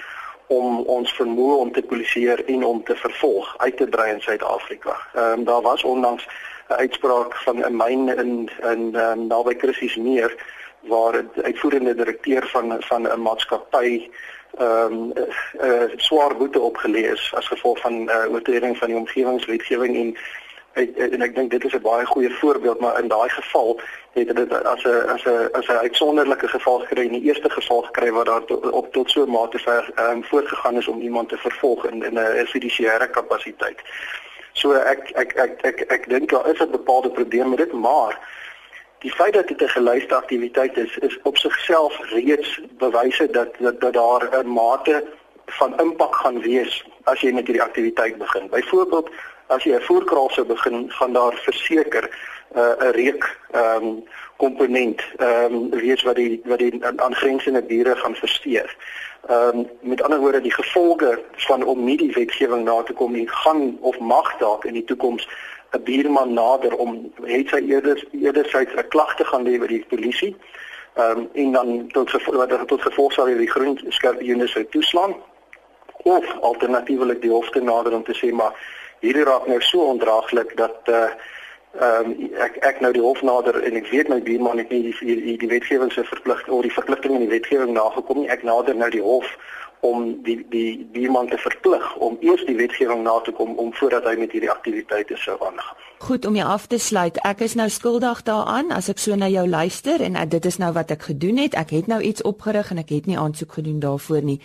om 0.46 0.80
ons 0.80 1.14
vermoë 1.16 1.56
om 1.58 1.72
te 1.72 1.82
polisieer 1.82 2.44
en 2.46 2.64
om 2.64 2.84
te 2.84 2.96
vervolg 2.96 3.54
uit 3.58 3.76
te 3.76 3.86
brei 3.86 4.12
in 4.12 4.20
Suid-Afrika. 4.20 4.96
Ehm 5.14 5.38
um, 5.38 5.44
daar 5.44 5.62
was 5.62 5.84
onlangs 5.84 6.26
'n 6.68 6.72
uitspraak 6.72 7.34
van 7.36 7.64
'n 7.64 7.76
myn 7.76 8.08
in 8.08 8.50
in 8.62 8.94
um, 8.94 9.26
naby 9.26 9.54
Krissies 9.54 9.96
Meer 9.96 10.36
waar 10.88 11.14
'n 11.22 11.30
uitvoerende 11.42 11.94
direkteur 11.94 12.46
van 12.46 12.76
van 12.78 13.02
'n 13.02 13.20
maatskappy 13.20 14.10
ehm 14.58 14.92
um, 14.92 15.08
'n 15.08 15.12
uh, 15.64 15.82
uh, 15.82 15.90
swaar 15.96 16.36
boete 16.36 16.60
opgelees 16.60 17.32
as 17.34 17.46
gevolg 17.46 17.78
van 17.78 17.94
uh, 18.10 18.32
oortreding 18.32 18.78
van 18.78 18.88
die 18.88 18.96
omgewingswetgewing 18.96 19.96
en 19.96 20.16
en 20.74 21.22
ek 21.22 21.34
dink 21.34 21.50
dit 21.50 21.64
is 21.64 21.74
'n 21.74 21.82
baie 21.82 22.06
goeie 22.06 22.30
voorbeeld 22.30 22.80
maar 22.80 23.00
in 23.00 23.08
daai 23.08 23.28
geval 23.28 23.80
het 24.12 24.36
dit 24.36 24.64
as 24.64 24.82
'n 24.82 25.08
as 25.14 25.24
'n 25.24 25.48
as 25.52 25.66
'n 25.66 25.82
uitsonderlike 25.86 26.48
geval 26.48 26.78
gekry 26.78 27.04
in 27.04 27.12
die 27.18 27.22
eerste 27.22 27.50
geval 27.50 27.82
gekry 27.82 28.10
waar 28.10 28.24
daar 28.24 28.44
to, 28.44 28.54
op 28.54 28.92
tot 28.92 29.10
so 29.10 29.24
'n 29.24 29.30
mate 29.30 29.58
ver 29.58 29.92
um, 29.98 30.24
voortgegaan 30.24 30.76
is 30.76 30.88
om 30.88 31.00
iemand 31.00 31.28
te 31.28 31.36
vervolg 31.36 31.86
in 31.86 32.02
in 32.02 32.18
'n 32.18 32.46
judisiëre 32.52 33.10
kapasiteit. 33.10 33.80
So 34.52 34.72
ek 34.72 35.10
ek 35.10 35.32
ek 35.32 35.60
ek 35.60 35.80
ek, 35.80 35.90
ek 35.90 36.08
dink 36.08 36.30
daar 36.30 36.48
is 36.50 36.60
'n 36.60 36.70
bepaalde 36.70 37.10
probleem 37.10 37.48
met 37.48 37.58
dit 37.58 37.72
maar 37.72 38.18
die 39.04 39.12
feit 39.12 39.34
dat 39.34 39.48
dit 39.48 39.62
'n 39.62 39.68
gelyste 39.68 40.14
aktiwiteit 40.14 40.76
is 40.76 40.96
is 40.98 41.18
op 41.22 41.36
sigself 41.36 41.98
reeds 42.10 42.60
bewyse 42.78 43.30
dat 43.30 43.50
dat, 43.58 43.80
dat 43.80 43.92
daar 43.92 44.22
'n 44.40 44.46
mate 44.46 45.04
van 45.46 45.80
impak 45.80 46.14
gaan 46.14 46.40
wees 46.40 46.84
as 47.04 47.20
jy 47.20 47.32
met 47.32 47.46
hierdie 47.46 47.62
aktiwiteit 47.62 48.18
begin. 48.18 48.48
Byvoorbeeld 48.48 49.10
as 49.46 49.64
jy 49.64 49.74
'n 49.74 49.82
voerkraal 49.82 50.30
sou 50.30 50.46
begin, 50.46 50.90
gaan 50.90 51.12
daar 51.12 51.34
verseker 51.44 52.10
uh, 52.56 52.74
'n 52.78 52.92
reuk 52.92 53.38
ehm 53.50 53.84
um, 53.84 54.04
komponent 54.36 55.00
ehm 55.16 55.54
um, 55.54 55.70
wees 55.70 56.02
wat 56.02 56.16
die 56.16 56.40
wat 56.44 56.58
die 56.58 56.84
aangrensende 56.96 57.66
diere 57.66 57.96
gaan 57.96 58.14
versteur. 58.14 58.76
Ehm 59.28 59.58
um, 59.58 59.68
met 59.80 60.02
ander 60.02 60.18
woorde 60.18 60.40
die 60.40 60.54
gevolge 60.54 61.22
van 61.36 61.64
om 61.64 61.84
nie 61.84 61.96
die 61.96 62.12
wetgewing 62.12 62.64
na 62.64 62.82
te 62.82 62.92
kom 62.92 63.12
nie, 63.12 63.28
gaan 63.28 63.78
of 63.80 63.98
mag 63.98 64.36
dalk 64.38 64.64
in 64.64 64.72
die 64.72 64.84
toekoms 64.84 65.28
'n 65.72 65.82
buurman 65.82 66.32
nader 66.32 66.76
om 66.76 67.12
het 67.22 67.48
sy 67.48 67.62
eerder 67.68 68.04
eerder 68.12 68.46
sy 68.48 68.66
'n 68.76 68.88
klag 68.88 69.16
te 69.16 69.24
gaan 69.24 69.44
by 69.44 69.66
die 69.66 69.84
polisie. 69.88 70.36
Ehm 70.94 71.18
um, 71.18 71.28
en 71.32 71.52
dan 71.52 71.88
tot 71.88 72.10
gevolg 72.10 72.46
dat 72.46 72.68
tot 72.68 72.82
gevolg 72.82 73.12
sal 73.12 73.26
die 73.26 73.50
groen 73.50 73.80
skerpioene 73.88 74.46
sou 74.46 74.64
toeslaan 74.64 75.14
of 76.04 76.40
alternatiefelik 76.40 77.20
die 77.22 77.30
hof 77.30 77.50
te 77.50 77.60
nader 77.60 77.94
om 77.94 78.04
te 78.04 78.14
sê 78.14 78.32
maar 78.32 78.52
hierdie 79.04 79.26
raak 79.28 79.46
nou 79.50 79.60
so 79.62 79.86
ondraaglik 79.94 80.56
dat 80.60 80.92
uh 80.92 81.08
ehm 81.74 82.06
um, 82.06 82.30
ek 82.38 82.56
ek 82.62 82.76
nou 82.80 82.92
die 82.94 83.02
hof 83.02 83.22
nader 83.26 83.56
en 83.66 83.74
ek 83.74 83.88
weet 83.90 84.08
my 84.08 84.20
buurman 84.22 84.60
het 84.62 84.70
nie 84.70 84.82
die 84.86 85.14
die, 85.22 85.36
die 85.42 85.48
wetgewing 85.50 85.90
se 85.92 86.04
verpligting 86.06 86.54
of 86.54 86.62
die 86.62 86.70
verpligting 86.70 87.16
in 87.16 87.24
die 87.26 87.32
wetgewing 87.32 87.72
nagekom 87.74 88.20
nie. 88.20 88.28
Ek 88.30 88.44
nader 88.46 88.78
nou 88.78 88.90
die 88.94 89.02
hof 89.02 89.26
om 89.82 90.04
die 90.22 90.36
die 90.52 90.86
buurman 90.92 91.28
te 91.32 91.38
verplig 91.38 91.88
om 91.96 92.14
eers 92.20 92.44
die 92.46 92.54
wetgewing 92.56 93.02
na 93.02 93.16
te 93.26 93.34
kom 93.34 93.58
om 93.58 93.74
voordat 93.74 94.06
hy 94.06 94.14
met 94.22 94.32
hierdie 94.32 94.52
aktiwiteite 94.52 95.18
sou 95.18 95.34
aangaan. 95.40 95.82
Goed 96.06 96.30
om 96.30 96.38
jou 96.38 96.46
af 96.46 96.66
te 96.70 96.78
sluit. 96.78 97.18
Ek 97.26 97.42
is 97.42 97.58
nou 97.58 97.68
skuldig 97.68 98.22
daaraan 98.22 98.70
as 98.76 98.88
ek 98.92 99.02
so 99.02 99.18
na 99.18 99.28
jou 99.32 99.44
luister 99.48 100.02
en 100.04 100.14
uh, 100.14 100.24
dit 100.30 100.46
is 100.46 100.60
nou 100.62 100.72
wat 100.78 100.94
ek 100.94 101.10
gedoen 101.10 101.42
het. 101.42 101.58
Ek 101.58 101.74
het 101.74 101.90
nou 101.90 102.00
iets 102.00 102.22
opgerig 102.22 102.70
en 102.70 102.86
ek 102.86 102.94
het 102.94 103.10
nie 103.10 103.18
aansoek 103.18 103.58
gedoen 103.58 103.82
daarvoor 103.82 104.22
nie. 104.22 104.40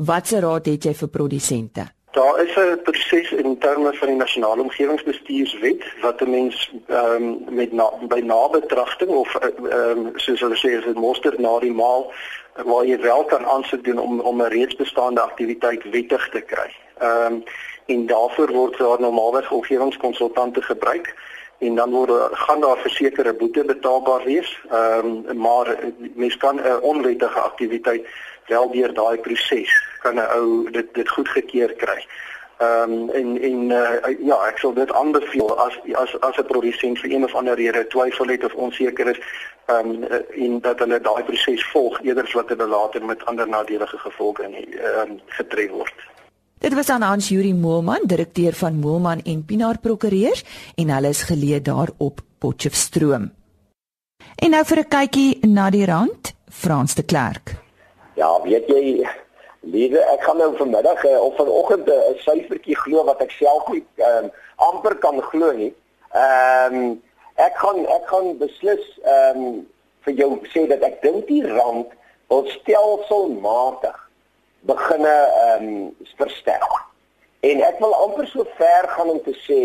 Watse 0.00 0.40
raad 0.40 0.66
het 0.66 0.88
jy 0.88 0.96
vir 0.96 1.12
produsente? 1.12 1.90
Daar 2.10 2.42
is 2.42 2.54
'n 2.56 2.80
proses 2.82 3.32
in 3.32 3.58
terme 3.58 3.92
van 3.92 4.08
die 4.08 4.16
nasionale 4.16 4.62
omgewingsbestuurswet 4.62 5.82
wat 6.00 6.20
'n 6.20 6.30
mens 6.30 6.72
ehm 6.86 7.22
um, 7.22 7.44
met 7.48 7.72
na, 7.72 7.92
by 8.08 8.20
nabetragting 8.24 9.10
of 9.10 9.34
ehm 9.34 9.66
um, 9.70 10.12
soos 10.14 10.40
hulle 10.40 10.56
sê 10.56 10.70
is 10.78 10.84
dit 10.84 10.94
monster 10.94 11.34
na 11.40 11.58
die 11.58 11.72
maal 11.72 12.12
waar 12.64 12.84
jy 12.86 13.00
wel 13.00 13.24
kan 13.24 13.46
aansoek 13.46 13.84
doen 13.84 13.98
om 13.98 14.20
om 14.20 14.42
'n 14.42 14.48
reeds 14.48 14.76
bestaande 14.76 15.20
aktiwiteit 15.20 15.90
wettig 15.90 16.28
te 16.28 16.40
kry. 16.40 16.74
Ehm 16.98 17.32
um, 17.32 17.44
en 17.86 18.06
daarvoor 18.06 18.52
word 18.52 18.78
daar 18.78 19.00
normaalweg 19.00 19.50
omgewingskonsultante 19.50 20.62
gebruik 20.62 21.14
en 21.58 21.74
dan 21.74 21.90
word 21.90 22.10
gaan 22.32 22.60
daar 22.60 22.78
versekerde 22.78 23.34
boete 23.34 23.64
betaalbaar 23.64 24.24
wees. 24.24 24.60
Ehm 24.70 25.06
um, 25.06 25.38
maar 25.38 25.78
mens 26.14 26.36
kan 26.36 26.56
'n 26.56 26.80
onwettige 26.80 27.40
aktiwiteit 27.40 28.06
wel 28.50 28.70
deur 28.74 28.92
daai 28.94 29.18
proses 29.26 29.72
kan 30.02 30.14
'n 30.14 30.30
ou 30.38 30.70
dit 30.70 30.94
dit 30.94 31.08
goedgekeur 31.08 31.72
kry. 31.84 32.00
Ehm 32.60 32.92
um, 32.92 33.10
en 33.10 33.28
en 33.42 33.70
uh, 33.70 34.16
ja, 34.20 34.36
ek 34.48 34.58
sal 34.58 34.74
dit 34.76 34.92
aanbeveel 34.92 35.58
as 35.66 35.78
as 35.92 36.10
as 36.20 36.36
'n 36.36 36.50
produsent 36.52 36.98
vir 37.00 37.10
een 37.10 37.24
of 37.24 37.34
ander 37.34 37.56
rede 37.56 37.86
twyfel 37.86 38.28
het 38.28 38.44
of 38.44 38.54
onseker 38.54 39.08
is 39.08 39.20
ehm 39.66 39.88
um, 39.90 40.04
en 40.44 40.60
dat 40.60 40.78
hulle 40.78 41.00
daai 41.00 41.22
proses 41.24 41.64
volg 41.72 42.00
eerder 42.02 42.24
as 42.24 42.32
wat 42.32 42.48
hulle 42.48 42.66
later 42.66 43.04
met 43.04 43.24
ander 43.24 43.48
nadelige 43.48 43.98
gevolge 43.98 44.42
ehm 44.42 45.10
um, 45.10 45.20
getref 45.26 45.70
word. 45.70 45.94
Dit 46.58 46.74
was 46.74 46.88
aan 46.88 47.02
Hans 47.02 47.28
Juri 47.28 47.54
Moelman, 47.54 48.00
direkteur 48.04 48.52
van 48.52 48.74
Moelman 48.74 49.22
en 49.24 49.44
Pinaar 49.44 49.78
Prokureurs 49.78 50.44
en 50.76 50.90
hulle 50.90 51.08
is 51.08 51.22
geleë 51.22 51.62
daar 51.62 51.88
op 51.96 52.20
Potchefstroom. 52.38 53.30
En 54.36 54.50
nou 54.50 54.64
vir 54.64 54.78
'n 54.78 54.88
kykie 54.88 55.46
na 55.46 55.70
die 55.70 55.86
rand, 55.86 56.34
Frans 56.48 56.94
de 56.94 57.02
Klerk. 57.02 57.69
Ja, 58.20 58.42
weet 58.42 58.66
jy, 58.68 59.08
lieve, 59.60 60.00
ek 60.12 60.26
gaan 60.26 60.36
nou 60.42 60.50
vanmiddag 60.58 61.04
uh, 61.08 61.20
of 61.24 61.38
vanoggend 61.38 61.86
eh, 61.88 62.08
'n 62.10 62.18
syfertjie 62.20 62.76
glo 62.76 63.04
wat 63.08 63.22
ek 63.24 63.32
self 63.32 63.68
nie 63.72 63.80
um, 64.08 64.28
amper 64.68 64.98
kan 65.00 65.22
glo 65.30 65.48
nie. 65.56 65.70
Ehm 66.12 66.76
um, 66.80 66.90
ek 67.40 67.56
gaan 67.62 67.80
ek 67.96 68.04
gaan 68.12 68.36
beslis 68.42 68.84
ehm 69.14 69.40
um, 69.40 69.56
vir 70.04 70.14
jou 70.20 70.30
sê 70.52 70.66
dat 70.68 70.84
ek 70.84 71.00
dink 71.06 71.24
die 71.32 71.40
rand 71.48 71.88
wil 72.28 72.44
stelselmatig 72.58 73.96
beginne 74.68 75.16
ehm 75.40 75.66
um, 75.72 75.82
versterk. 76.20 76.76
En 77.40 77.64
ek 77.72 77.80
wil 77.80 77.96
amper 78.04 78.28
so 78.28 78.44
ver 78.60 78.88
gaan 78.98 79.16
om 79.16 79.22
te 79.24 79.36
sê 79.48 79.62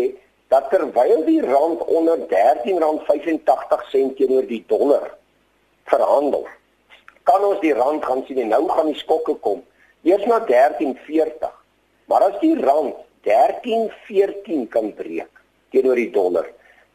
dat 0.48 0.70
terwyl 0.72 1.24
die 1.28 1.42
rand 1.44 1.84
onder 1.84 2.24
R13.85 2.24 4.16
teenoor 4.16 4.48
die 4.48 4.64
dollar 4.72 5.10
verhandel, 5.92 6.46
kan 7.26 7.44
ons 7.44 7.60
die 7.62 7.74
rand 7.74 8.04
gaan 8.04 8.22
sien 8.26 8.38
en 8.44 8.52
nou 8.54 8.64
gaan 8.70 8.90
die 8.90 9.00
skokke 9.00 9.34
kom. 9.44 9.64
Eers 10.06 10.26
na 10.30 10.38
13.40. 10.46 11.50
Maar 12.06 12.28
as 12.30 12.38
die 12.40 12.54
rand 12.62 12.94
13.14 13.26 14.68
kan 14.70 14.92
breek 14.94 15.42
teenoor 15.74 15.98
die 15.98 16.12
dollar 16.14 16.46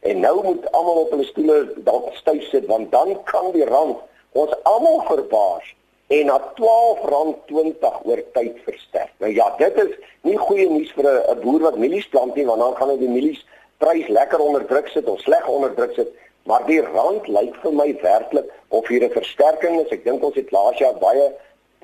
en 0.08 0.24
nou 0.24 0.36
moet 0.42 0.64
almal 0.72 1.04
op 1.04 1.12
hulle 1.14 1.26
stoele 1.28 1.58
dalk 1.86 2.08
styf 2.18 2.48
sit 2.50 2.64
want 2.70 2.90
dan 2.94 3.12
kan 3.28 3.52
die 3.54 3.66
rand 3.68 4.00
ons 4.32 4.54
almal 4.66 5.04
verbaas 5.10 5.68
en 6.12 6.26
na 6.28 6.38
R12.20 6.40 8.00
oor 8.08 8.20
tyd 8.36 8.58
versterk. 8.66 9.12
Nou 9.22 9.30
ja, 9.32 9.46
dit 9.58 9.78
is 9.80 9.92
nie 10.26 10.36
goeie 10.36 10.68
nuus 10.68 10.90
vir 10.96 11.08
'n 11.08 11.40
boer 11.40 11.62
wat 11.68 11.78
mielies 11.80 12.08
plant 12.08 12.34
nie, 12.36 12.46
want 12.46 12.60
dan 12.60 12.76
gaan 12.76 12.90
hy 12.90 12.98
die 12.98 13.08
mielies 13.08 13.44
prys 13.78 14.08
lekker 14.08 14.38
onder 14.38 14.66
druk 14.66 14.88
sit 14.88 15.08
of 15.08 15.20
sleg 15.20 15.48
onder 15.48 15.74
druk 15.74 15.94
sit. 15.94 16.08
Maar 16.48 16.66
die 16.66 16.80
rand 16.80 17.28
lyk 17.28 17.56
vir 17.62 17.72
my 17.72 17.88
werklik 18.02 18.50
of 18.68 18.88
hier 18.88 19.04
'n 19.04 19.14
versterking 19.14 19.80
is. 19.80 19.90
Ek 19.90 20.04
dink 20.04 20.24
ons 20.24 20.34
het 20.34 20.50
laas 20.50 20.78
jaar 20.78 20.98
baie 20.98 21.26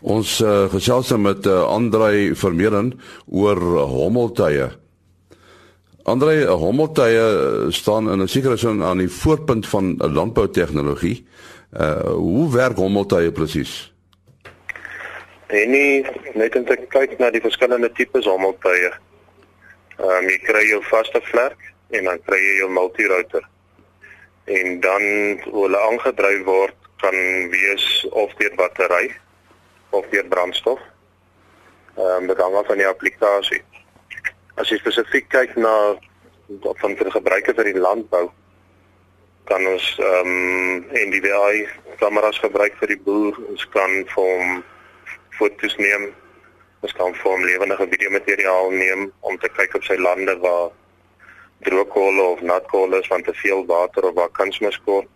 Ons 0.02 0.42
uh, 0.42 0.70
gesels 0.70 1.10
nou 1.10 1.20
met 1.20 1.46
uh, 1.46 1.64
Andrei 1.64 2.36
Vermeulen 2.36 3.00
oor 3.26 3.60
hommeltuie. 3.88 4.72
Andrei, 6.04 6.46
hommeltuie 6.46 7.72
staan 7.72 8.12
in 8.12 8.22
'n 8.22 8.28
sekere 8.28 8.58
sin 8.58 8.84
aan 8.84 8.98
die 8.98 9.10
voorpunt 9.10 9.68
van 9.68 9.98
landboutegnologie. 9.98 11.24
Uh 11.24 11.28
hoe 12.16 12.52
werk 12.54 12.78
hommeltuie 12.78 13.32
presies? 13.32 13.94
Nie 15.50 16.06
net 16.34 16.56
om 16.56 16.66
te 16.66 16.78
kyk 16.90 17.18
na 17.20 17.30
die 17.34 17.42
verskillende 17.42 17.92
tipes 17.94 18.26
hommeltuie. 18.30 18.92
Ehm 20.00 20.10
um, 20.10 20.30
jy 20.30 20.38
kry 20.46 20.64
jou 20.70 20.82
vaste 20.90 21.22
vlerk 21.30 21.60
en 21.94 22.10
dan 22.10 22.22
kry 22.26 22.40
jy 22.42 22.56
jou 22.62 22.70
multi-router. 22.74 23.46
En 24.50 24.80
dan 24.82 25.04
hoe 25.46 25.66
hulle 25.66 25.82
aangedryf 25.90 26.46
word 26.46 26.90
kan 27.04 27.18
wees 27.54 27.86
of 28.12 28.34
deur 28.40 28.56
battery 28.58 29.12
of 29.90 30.10
deur 30.10 30.26
brandstof. 30.30 30.82
Ehm 31.98 32.24
um, 32.24 32.28
dit 32.28 32.42
hang 32.42 32.56
af 32.56 32.70
van 32.72 32.82
die 32.82 32.90
applikasie. 32.90 33.62
As 34.58 34.70
jy 34.70 34.78
spesifiek 34.82 35.30
kyk 35.30 35.56
na 35.56 35.76
van 36.82 36.98
vir 36.98 37.14
gebruike 37.14 37.54
vir 37.54 37.70
die 37.72 37.80
landbou 37.80 38.28
kan 39.50 39.66
ons 39.68 39.88
ehm 40.00 40.28
um, 40.28 40.86
NDVI 40.92 41.66
kameras 42.00 42.40
gebruik 42.40 42.76
vir 42.80 42.94
die 42.94 43.02
boer. 43.06 43.38
Ons 43.52 43.66
kan 43.76 43.92
vir 44.14 44.30
hom 44.30 44.62
foto's 45.38 45.76
neem. 45.82 46.12
Ons 46.84 46.96
kan 47.00 47.16
vir 47.16 47.32
hom 47.32 47.44
lewendige 47.48 47.88
videomateriaal 47.96 48.72
neem 48.72 49.12
om 49.22 49.38
te 49.40 49.52
kyk 49.58 49.76
op 49.80 49.86
sy 49.88 49.98
lande 50.00 50.36
waar 50.44 50.72
droogkolle 51.64 52.24
of 52.36 52.42
natkolle 52.42 53.00
is 53.00 53.08
van 53.12 53.24
te 53.24 53.34
veel 53.40 53.66
water 53.66 54.08
of 54.10 54.16
waar 54.20 54.32
kunsmis 54.40 54.80
kort. 54.88 55.08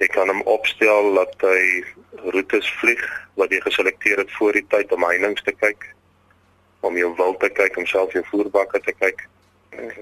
Jy 0.00 0.08
kan 0.14 0.32
hom 0.32 0.40
opstel 0.50 1.12
dat 1.14 1.44
hy 1.44 1.84
roetes 2.34 2.70
vlieg 2.80 3.02
wat 3.40 3.52
jy 3.52 3.60
geselekteer 3.64 4.24
het 4.24 4.32
voor 4.38 4.56
die 4.56 4.64
tyd 4.72 4.92
om 4.92 5.04
heininge 5.06 5.44
te 5.44 5.52
kyk, 5.52 5.84
om 6.80 6.96
jou 6.98 7.12
wild 7.20 7.38
te 7.40 7.52
kyk, 7.52 7.76
om 7.78 7.86
self 7.86 8.16
jou 8.16 8.24
voerbakke 8.30 8.80
te 8.82 8.96
kyk. 8.96 9.28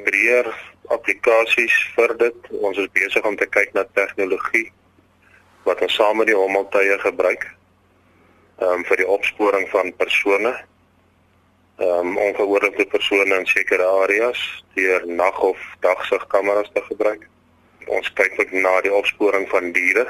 Breër 0.04 0.50
applikasies 0.90 1.76
vir 1.96 2.16
dit. 2.18 2.50
Ons 2.60 2.78
is 2.78 2.90
besig 2.92 3.24
om 3.24 3.36
te 3.36 3.46
kyk 3.46 3.74
na 3.74 3.86
tegnologie 3.94 4.68
wat 5.64 5.82
ons 5.84 5.94
saam 5.94 6.16
met 6.16 6.30
die 6.30 6.38
hommeltuie 6.38 6.98
gebruik. 7.04 7.46
Ehm 8.60 8.80
um, 8.80 8.84
vir 8.84 9.02
die 9.02 9.10
opsporing 9.16 9.68
van 9.72 9.92
persone. 9.96 10.54
Ehm 11.78 12.12
um, 12.12 12.16
ongehoorde 12.28 12.86
persone 12.86 13.42
in 13.42 13.46
sekere 13.46 13.86
areas 14.04 14.40
deur 14.74 15.06
nag 15.06 15.44
of 15.52 15.68
dagsigkameras 15.80 16.72
te 16.74 16.82
gebruik 16.88 17.28
ons 17.90 18.10
kyk 18.18 18.36
ook 18.38 18.52
na 18.52 18.72
die 18.84 18.92
opsporing 18.92 19.48
van 19.50 19.72
diere 19.72 20.06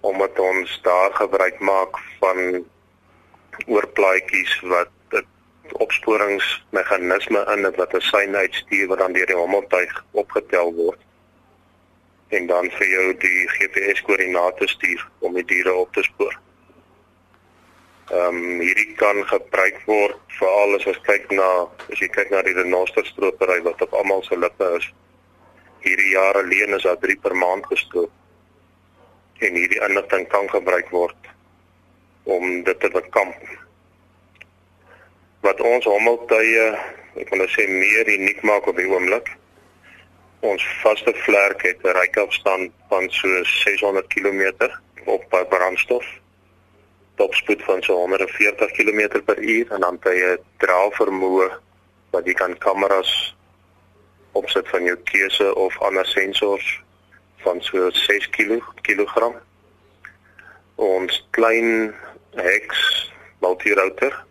omdat 0.00 0.38
ons 0.40 0.78
daar 0.82 1.12
gebruik 1.12 1.58
maak 1.60 1.98
van 2.20 2.64
oorplaatjies 3.66 4.54
wat 4.72 4.92
opsporingsmeganisme 5.72 7.44
in 7.54 7.62
wat 7.76 7.94
'n 7.94 8.00
sein 8.00 8.36
uitstuur 8.36 8.86
wat 8.88 8.98
dan 8.98 9.12
deur 9.12 9.26
die 9.26 9.36
hommeltuig 9.36 10.04
opgetel 10.10 10.74
word 10.74 11.00
en 12.28 12.46
dan 12.46 12.70
vir 12.70 12.88
jou 12.88 13.16
die 13.18 13.48
GPS 13.48 14.02
koördinate 14.02 14.68
stuur 14.68 15.08
om 15.18 15.34
die 15.34 15.44
diere 15.44 15.74
op 15.74 15.92
te 15.92 16.02
spoor. 16.02 16.38
Ehm 18.10 18.36
um, 18.36 18.60
hierdie 18.60 18.94
kan 18.94 19.26
gebruik 19.26 19.78
word 19.86 20.16
veral 20.38 20.74
as 20.74 20.86
ons 20.86 21.00
kyk 21.02 21.30
na 21.30 21.68
as 21.92 21.98
jy 21.98 22.08
kyk 22.08 22.30
na 22.30 22.42
die 22.42 22.54
renosterstropery 22.54 23.62
wat 23.62 23.82
op 23.82 23.92
almal 23.92 24.22
se 24.22 24.38
lippe 24.38 24.76
is 24.76 24.90
hierdie 25.80 26.12
jaar 26.12 26.36
alleen 26.36 26.74
is 26.76 26.82
daar 26.82 26.98
3 26.98 27.16
per 27.16 27.36
maand 27.36 27.66
gestoot. 27.66 28.10
En 29.38 29.54
hierdie 29.54 29.80
inligting 29.88 30.28
kan 30.28 30.48
gebruik 30.50 30.90
word 30.92 31.30
om 32.22 32.62
dit 32.64 32.80
te 32.80 32.90
bekamp. 32.92 33.36
Wat 35.40 35.60
ons 35.64 35.86
hommeltuie, 35.88 36.64
ek 37.16 37.30
wil 37.32 37.40
nou 37.40 37.48
sê 37.48 37.64
meer 37.64 38.08
uniek 38.12 38.42
maak 38.44 38.66
op 38.68 38.76
die 38.76 38.88
oomblik. 38.90 39.30
Ons 40.44 40.64
vaste 40.82 41.14
vlerk 41.24 41.64
het 41.64 41.80
'n 41.84 41.96
reikafstand 41.96 42.72
van 42.88 43.08
so 43.10 43.44
600 43.44 44.06
km 44.12 44.68
op 45.04 45.24
brandstof. 45.48 46.04
Topspoed 47.16 47.62
van 47.62 47.82
so 47.82 47.94
140 47.94 48.70
km 48.76 49.24
per 49.24 49.38
uur 49.38 49.72
en 49.72 49.80
dan 49.80 49.98
hy 50.04 50.16
'n 50.20 50.38
draal 50.58 50.92
vermoë 50.92 51.48
wat 52.10 52.26
jy 52.26 52.34
kan 52.34 52.58
kameras 52.58 53.34
opsit 54.32 54.68
van 54.68 54.84
jou 54.84 54.96
keuse 54.96 55.54
of 55.54 55.80
ander 55.80 56.06
sensors 56.06 56.82
van 57.36 57.62
so 57.62 57.90
6 57.90 58.30
kg 58.30 58.60
kilogram. 58.82 59.34
Ons 60.76 61.26
klein 61.30 61.94
Hex 62.34 63.10
multi-router 63.40 64.28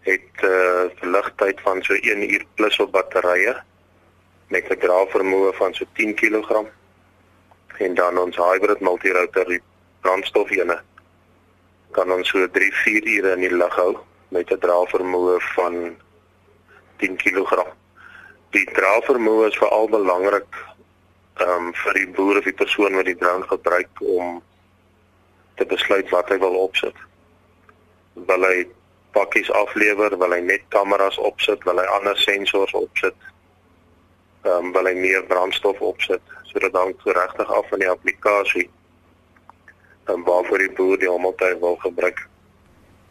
het 0.00 0.42
'n 0.42 0.46
uh, 0.46 0.84
verligtheid 1.00 1.60
van 1.60 1.82
so 1.82 1.94
1 1.94 2.30
uur 2.32 2.44
plus 2.54 2.78
op 2.78 2.92
batterye 2.92 3.56
met 4.48 4.68
'n 4.68 4.78
draagvermoë 4.78 5.52
van 5.54 5.74
so 5.74 5.84
10 5.92 6.14
kg 6.14 6.66
en 7.78 7.94
dan 7.94 8.18
ons 8.18 8.36
hybrid 8.36 8.80
multi-router 8.80 9.44
die 9.44 9.62
brandstofene 10.00 10.82
kan 11.90 12.12
ons 12.12 12.28
so 12.28 12.46
3-4 12.46 13.06
ure 13.16 13.32
in 13.32 13.44
die 13.44 13.56
lug 13.56 13.74
hou 13.74 13.96
met 14.28 14.50
'n 14.50 14.58
draagvermoë 14.58 15.38
van 15.54 15.96
10 16.96 17.16
kg. 17.16 17.66
Die 18.50 18.66
draagvermoë 18.72 19.46
is 19.46 19.58
veral 19.58 19.88
belangrik 19.88 20.50
um, 21.40 21.74
vir 21.74 21.94
die 21.94 22.08
boer 22.08 22.38
of 22.38 22.44
die 22.44 22.58
persoon 22.62 22.94
wat 22.94 23.04
die 23.04 23.16
drone 23.16 23.46
gebruik 23.46 23.88
om 24.00 24.42
te 25.54 25.66
besluit 25.66 26.08
wat 26.10 26.28
hy 26.28 26.38
wil 26.38 26.54
opsit. 26.54 26.96
Wil 28.14 28.46
hy 28.46 28.66
pakkies 29.12 29.50
aflewer, 29.52 30.18
wil 30.18 30.32
hy 30.32 30.40
net 30.40 30.62
kameras 30.68 31.18
opsit, 31.18 31.64
wil 31.64 31.78
hy 31.78 31.86
ander 31.96 32.16
sensors 32.16 32.74
opsit? 32.74 33.16
Ehm 34.44 34.66
um, 34.66 34.72
wil 34.72 34.86
hy 34.86 34.94
meer 34.94 35.24
brandstof 35.28 35.80
opsit? 35.80 36.22
So 36.44 36.58
dit 36.58 36.74
hang 36.74 36.94
regtig 37.04 37.50
af 37.50 37.68
van 37.68 37.78
die 37.78 37.90
applikasie 37.90 38.70
en 40.10 40.24
waarvoor 40.26 40.58
die 40.58 40.72
boer 40.74 40.98
die 40.98 41.08
hommeltuig 41.08 41.58
wil 41.60 41.76
gebruik. 41.76 42.26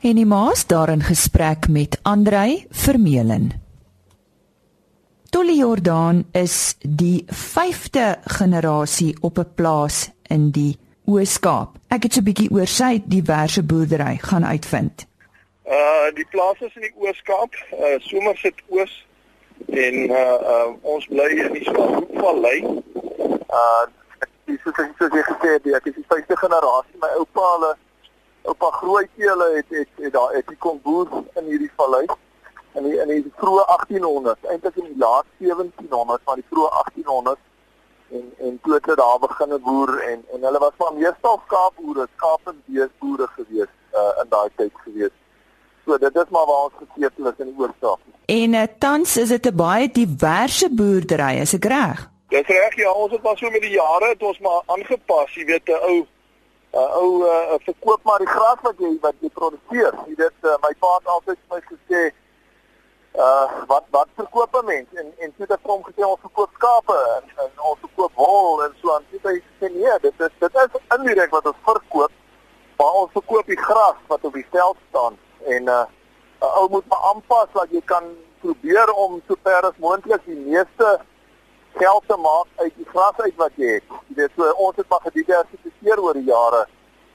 En 0.02 0.16
die 0.16 0.26
maas 0.26 0.66
daarin 0.68 1.04
gesprek 1.04 1.68
met 1.68 2.00
Andrei 2.02 2.66
Vermeulen. 2.70 3.52
Dolly 5.30 5.58
Jordan 5.60 6.26
is 6.32 6.76
die 6.82 7.26
5de 7.28 8.16
generasie 8.24 9.18
op 9.22 9.38
'n 9.38 9.52
plaas 9.56 10.10
in 10.28 10.52
die 10.52 10.78
Oos-Kaap. 11.06 11.78
Ek 11.88 12.04
het 12.04 12.14
so 12.14 12.20
'n 12.20 12.24
bietjie 12.24 12.52
oor 12.52 12.68
sy 12.68 13.02
diverse 13.06 13.64
boerdery 13.64 14.18
gaan 14.22 14.46
uitvind. 14.46 15.09
Uh 15.70 16.10
die 16.18 16.26
plaas 16.30 16.62
is 16.66 16.76
in 16.76 16.82
die 16.82 16.94
Oos-Kaap, 16.98 17.54
uh 17.78 18.00
Somerset 18.00 18.62
Oos 18.68 18.94
en 19.68 19.98
uh, 20.10 20.38
uh 20.54 20.70
ons 20.82 21.06
bly 21.12 21.28
in 21.44 21.54
die 21.54 21.68
Swarthoekvallei. 21.68 22.58
Uh 23.60 23.84
dis 24.50 24.58
soos 24.64 24.80
ek 24.82 24.96
soos 24.98 25.14
jy 25.14 25.26
gesê 25.28 25.52
het, 25.58 25.70
ek 25.78 25.92
is 25.92 26.00
die 26.00 26.08
vyfde 26.10 26.40
generasie. 26.42 26.98
My 27.04 27.12
oupa 27.20 27.46
hulle 27.52 27.70
oupa 28.50 28.72
grootjie 28.80 29.30
het 29.30 29.78
het 29.78 30.02
het 30.02 30.18
daar 30.18 30.34
het 30.34 30.50
die 30.50 30.58
kom 30.66 30.82
boer 30.82 31.14
in 31.38 31.52
hierdie 31.52 31.72
vallei 31.78 32.08
in 32.80 32.90
die 32.90 32.98
in 33.02 33.14
die 33.14 33.34
vroeë 33.38 33.68
1800s, 33.76 34.50
eintlik 34.50 34.82
in 34.82 34.90
die 34.90 35.00
laat 35.06 35.30
1700s, 35.38 36.26
maar 36.26 36.42
die 36.42 36.50
vroeë 36.50 36.74
1800s 36.82 37.46
en 38.18 38.28
en 38.50 38.60
toe 38.64 38.74
het 38.74 38.86
hulle 38.90 39.02
daar 39.06 39.20
begin 39.22 39.58
boer 39.70 39.98
en 40.02 40.26
en 40.34 40.50
hulle 40.50 40.66
was 40.66 40.78
maar 40.82 40.94
meestal 40.98 41.42
skaapboere, 41.46 42.08
skaap 42.16 42.54
en 42.54 42.62
beesboere 42.66 43.28
gewees 43.38 43.74
uh 43.94 44.12
in 44.24 44.30
daai 44.34 44.50
tyd 44.56 44.86
gewees. 44.86 45.16
So 45.90 45.98
dit 45.98 46.16
is 46.16 46.30
maar 46.30 46.46
waar 46.46 46.64
ons 46.64 46.74
gesetel 46.78 47.28
is 47.28 47.38
in 47.38 47.48
die 47.50 47.56
oorsaak. 47.58 48.02
En 48.26 48.54
uh, 48.54 48.64
tans 48.78 49.18
is 49.18 49.30
dit 49.34 49.46
'n 49.46 49.56
baie 49.56 49.88
diverse 49.92 50.68
boerdery, 50.70 51.34
is 51.42 51.54
ek 51.54 51.66
reg? 51.66 52.10
Dis 52.30 52.48
reg 52.48 52.76
ja, 52.76 52.92
ons 52.92 53.12
het 53.12 53.22
maar 53.24 53.38
so 53.38 53.50
met 53.50 53.62
die 53.62 53.78
jare 53.82 54.10
het 54.10 54.24
ons 54.24 54.40
maar 54.40 54.62
aangepas, 54.66 55.34
jy 55.34 55.46
weet 55.46 55.66
'n 55.68 55.82
ou 55.90 55.98
'n 56.74 56.90
ou 57.02 57.10
uh, 57.26 57.58
verkoop 57.66 58.02
maar 58.04 58.20
die 58.20 58.34
gras 58.36 58.60
wat 58.62 58.76
jy 58.78 58.92
wat 59.02 59.16
jy 59.20 59.30
produseer. 59.30 59.94
Jy 60.08 60.16
weet 60.18 60.38
uh, 60.42 60.58
my 60.66 60.74
pa 60.80 60.92
het 60.98 61.08
altyd 61.16 61.38
vir 61.42 61.56
my 61.56 61.62
gesê 61.72 62.02
uh 63.18 63.48
wat 63.68 63.86
wat 63.90 64.10
verkoop 64.16 64.54
'n 64.62 64.66
mens 64.66 64.90
en 64.94 65.08
en 65.18 65.34
toe 65.38 65.46
het 65.50 65.60
hom 65.64 65.82
gesê 65.90 66.02
ons 66.06 66.22
verkoop 66.22 66.52
skape 66.54 66.98
en, 67.16 67.24
en 67.46 67.52
ons 67.70 67.80
verkoop 67.80 68.14
wol 68.16 68.64
en 68.64 68.76
so 68.82 68.94
aan. 68.94 69.06
Dit 69.10 69.24
hy 69.24 69.42
sê 69.60 69.74
nee, 69.74 69.96
dit 70.02 70.14
is 70.20 70.34
dit 70.40 70.54
is 70.56 70.98
indirek 70.98 71.32
wat 71.32 71.46
ons 71.46 71.66
verkoop. 71.72 72.12
Maar 72.78 72.94
ons 73.02 73.12
verkoop 73.12 73.46
die 73.46 73.64
gras 73.68 73.98
wat 74.08 74.24
op 74.24 74.34
die 74.34 74.46
veld 74.52 74.78
staan 74.90 75.18
en 75.46 75.64
uh 75.68 75.86
'n 76.42 76.52
ou 76.60 76.70
moet 76.70 76.88
maar 76.88 77.04
aanpas 77.12 77.48
dat 77.54 77.68
jy 77.70 77.82
kan 77.86 78.04
probeer 78.42 78.92
om 78.94 79.22
so 79.28 79.36
ver 79.44 79.62
as 79.62 79.78
moontlik 79.78 80.22
die 80.26 80.36
meeste 80.36 81.00
geld 81.76 82.04
te 82.08 82.18
maak 82.18 82.48
uit 82.56 82.76
die 82.76 82.88
gras 82.92 83.18
uit 83.18 83.36
wat 83.36 83.52
jy 83.56 83.74
het. 83.74 83.84
Jy 84.08 84.16
weet 84.16 84.32
so 84.36 84.52
ons 84.52 84.76
het 84.76 84.90
maar 84.90 85.04
gediversifiseer 85.08 86.02
oor 86.02 86.14
die 86.14 86.30
jare 86.32 86.68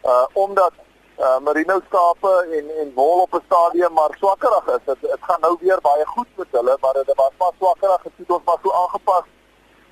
uh 0.04 0.26
omdat 0.32 0.72
uh 1.18 1.38
merino 1.38 1.80
skape 1.86 2.34
en 2.58 2.70
en 2.80 2.92
wol 2.94 3.20
op 3.20 3.34
'n 3.34 3.44
stadium 3.46 3.92
maar 3.92 4.16
swakkerig 4.18 4.66
is. 4.66 4.84
Dit 4.84 5.00
dit 5.00 5.22
gaan 5.28 5.40
nou 5.40 5.56
weer 5.60 5.80
baie 5.80 6.06
goed 6.06 6.28
met 6.36 6.46
hulle, 6.50 6.76
maar 6.80 6.92
dit 6.92 7.14
was 7.14 7.34
maar 7.38 7.54
swakkerig 7.58 8.02
gesien 8.02 8.28
ons 8.28 8.44
maar 8.44 8.58
so 8.62 8.72
aangepas 8.72 9.24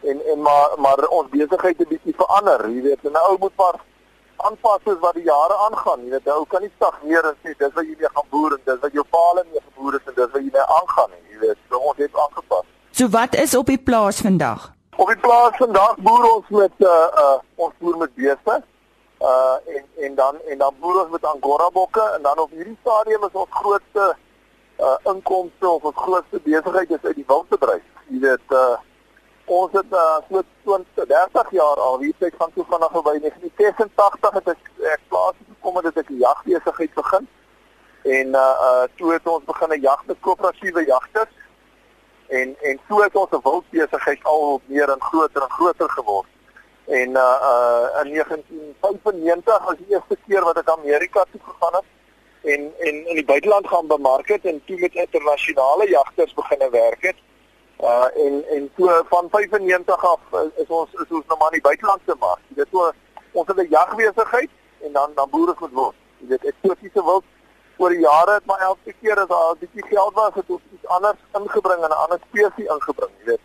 en 0.02 0.26
en 0.26 0.42
maar 0.42 0.68
maar 0.78 1.08
ons 1.08 1.28
besigheid 1.28 1.78
het 1.78 1.86
'n 1.86 1.92
bietjie 1.94 2.14
verander. 2.16 2.70
Jy 2.70 2.82
weet, 2.82 3.02
nou 3.02 3.24
ou 3.28 3.38
moet 3.38 3.56
maar 3.56 3.80
aanpas 4.36 4.80
soos 4.84 4.98
wat 5.00 5.14
die 5.14 5.24
jare 5.24 5.56
aangaan. 5.66 6.04
Jy 6.04 6.10
weet, 6.10 6.28
ou 6.28 6.44
kan 6.44 6.62
nie 6.62 6.72
stagneer 6.76 7.24
en 7.30 7.36
sê 7.42 7.54
dis 7.56 7.74
wat 7.74 7.84
jy 7.84 7.96
mee 7.98 8.12
gaan 8.14 8.28
boer 8.30 8.56
en 8.56 8.62
dis 8.64 8.80
wat 8.82 8.92
jou 8.92 9.04
paal 9.10 9.40
mee 9.50 9.62
geboer 9.68 9.98
het 9.98 10.08
en 10.08 10.14
dis 10.18 10.32
wat 10.34 10.42
jy 10.42 10.50
mee 10.52 10.68
aangaan 10.78 11.10
nie. 11.10 11.22
Jy 11.32 11.38
weet, 11.46 11.58
so 11.68 11.80
ons 11.90 12.02
het 12.04 12.20
aangepas. 12.24 12.66
So 12.92 13.08
wat 13.08 13.34
is 13.34 13.54
op 13.54 13.66
die 13.66 13.78
plaas 13.78 14.20
vandag? 14.20 14.70
Op 14.96 15.08
die 15.08 15.16
plaas 15.16 15.56
vandag 15.56 15.96
boer 16.04 16.28
ons 16.34 16.48
met 16.48 16.84
uh 16.84 17.06
uh 17.24 17.38
ons 17.56 17.74
boer 17.78 17.96
met 18.04 18.14
beeste. 18.14 18.58
Uh 19.22 19.56
en 19.76 19.84
en 20.06 20.14
dan 20.14 20.40
en 20.50 20.58
dan 20.58 20.74
boer 20.80 21.02
ons 21.04 21.10
met 21.10 21.24
angora 21.24 21.70
bokke 21.70 22.04
en 22.16 22.22
dan 22.22 22.38
op 22.38 22.50
hierdie 22.50 22.78
stadium 22.80 23.24
is 23.24 23.40
ons 23.44 23.58
grootste 23.60 24.16
uh 24.78 24.96
inkomste 25.12 25.68
of 25.68 25.82
ons 25.82 25.96
grootste 25.96 26.40
besigheid 26.44 26.90
is 26.90 27.04
uit 27.04 27.16
die 27.16 27.28
wildbedryf. 27.28 27.86
Jy 28.08 28.20
weet 28.26 28.56
uh 28.60 28.76
ons 29.44 29.72
het 29.72 29.92
uh 29.92 30.18
so 30.28 30.42
20 30.64 31.06
30 31.06 31.50
jaar 31.50 31.76
al 31.76 31.98
hier 31.98 32.14
tyd 32.18 32.34
van 32.38 32.50
toe 32.54 32.64
vanaf 32.68 32.92
by 32.92 33.18
1986 33.20 34.34
het 34.38 34.48
ek 34.48 34.70
ek 34.94 35.00
plaas 35.08 35.34
gekom 35.48 35.76
het 35.76 35.96
ek 35.96 36.10
'n 36.10 36.18
jagbesigheid 36.18 36.94
begin. 36.94 37.28
En 38.02 38.26
uh 38.26 38.54
uh 38.68 38.84
toe 38.96 39.12
het 39.12 39.26
ons 39.26 39.44
begin 39.44 39.72
'n 39.72 39.80
jagte 39.80 40.16
koöperatiewe 40.20 40.84
jagters 40.86 41.34
en 42.28 42.56
en 42.60 42.80
so 42.88 43.02
het 43.02 43.16
ons 43.16 43.30
'n 43.30 43.42
wildbesigheid 43.42 44.24
al 44.24 44.60
meer 44.66 44.88
en 44.90 45.02
groter 45.02 45.42
en 45.42 45.50
groter 45.50 45.90
geword. 45.90 46.28
En 46.86 47.08
uh 47.10 47.38
uh 47.50 48.04
in 48.04 48.12
1995 48.14 49.64
was 49.64 49.76
die 49.76 49.90
eerste 49.94 50.16
keer 50.26 50.44
wat 50.44 50.58
ek 50.58 50.68
Amerika 50.68 51.24
toe 51.30 51.40
gegaan 51.44 51.74
het 51.74 51.88
en 52.42 52.72
en 52.78 52.94
in 53.06 53.14
die 53.14 53.24
buiteland 53.24 53.68
gaan 53.68 53.86
bemark 53.86 54.28
het 54.28 54.44
en 54.44 54.62
toe 54.64 54.80
met 54.80 54.94
internasionale 54.94 55.88
jagters 55.88 56.34
begine 56.34 56.70
werk 56.70 57.02
het. 57.02 57.16
Uh 57.82 58.08
en 58.24 58.44
en 58.54 58.70
so 58.76 59.02
van 59.08 59.28
95 59.30 60.04
af 60.04 60.20
is 60.56 60.68
ons 60.68 60.90
is 60.92 61.10
ons 61.10 61.26
nou 61.26 61.38
maar 61.38 61.52
in 61.52 61.58
die 61.58 61.68
buiteland 61.68 62.00
te 62.04 62.14
maak. 62.18 62.38
Dit 62.48 62.68
so 62.70 62.92
ons 63.32 63.48
het 63.48 63.56
'n 63.56 63.68
jagbesigheid 63.70 64.50
en 64.84 64.92
dan 64.92 65.10
dan 65.14 65.30
boere 65.30 65.54
moet 65.58 65.72
word. 65.72 65.94
Jy 66.18 66.26
weet 66.28 66.44
eksotiese 66.44 67.02
wild 67.04 67.24
oor 67.76 67.90
die 67.90 67.98
jare 67.98 68.32
het 68.32 68.46
maar 68.46 68.58
elke 68.58 68.94
keer 69.00 69.18
as 69.20 69.28
daar 69.28 69.52
'n 69.54 69.58
bietjie 69.58 69.86
geld 69.86 70.14
was 70.14 70.34
het 70.34 70.44
ons 70.46 70.60
iets 70.74 70.86
anders 70.86 71.18
ingebring 71.38 71.82
en 71.82 71.90
'n 71.90 72.02
ander 72.04 72.20
spesies 72.28 72.72
ingebring, 72.74 73.12
jy 73.18 73.24
weet. 73.24 73.44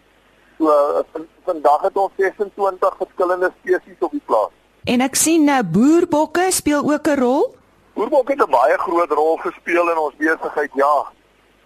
So 0.57 0.65
uh, 0.65 1.21
vandag 1.45 1.81
het 1.81 1.97
ons 1.97 2.11
26 2.17 2.95
verskillende 2.97 3.51
spesies 3.59 3.99
op 3.99 4.11
die 4.11 4.25
plaas. 4.25 4.53
En 4.83 5.01
ek 5.01 5.15
sien 5.15 5.43
nou 5.43 5.63
boerbokke 5.63 6.45
speel 6.49 6.91
ook 6.91 7.07
'n 7.07 7.19
rol. 7.19 7.55
Boerbokke 7.93 8.31
het 8.31 8.47
'n 8.47 8.51
baie 8.51 8.77
groot 8.77 9.11
rol 9.11 9.37
gespeel 9.37 9.89
in 9.89 9.97
ons 9.97 10.15
besigheid, 10.15 10.71
ja. 10.73 10.95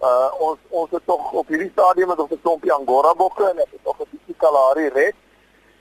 Uh 0.02 0.30
ons 0.46 0.58
ons 0.68 0.90
het 0.90 1.04
tog 1.06 1.32
op 1.32 1.46
hierdie 1.46 1.70
stadium 1.70 2.08
met 2.08 2.18
ons 2.18 2.30
'n 2.30 2.40
klompie 2.42 2.72
angora 2.72 3.14
bokke 3.14 3.44
en 3.50 3.58
ek 3.58 3.70
het 3.70 3.84
nog 3.84 4.00
'n 4.00 4.10
bietjie 4.10 4.34
kalahari 4.36 4.88
red. 4.88 5.14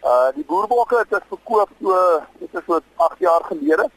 Uh 0.04 0.30
die 0.36 0.46
boerbokke 0.46 0.98
het 0.98 1.14
ons 1.14 1.32
verkoop 1.34 1.70
so 1.82 2.22
dit 2.40 2.54
is 2.54 2.66
so 2.68 2.80
8 2.96 3.20
jaar 3.20 3.44
gelede. 3.44 3.90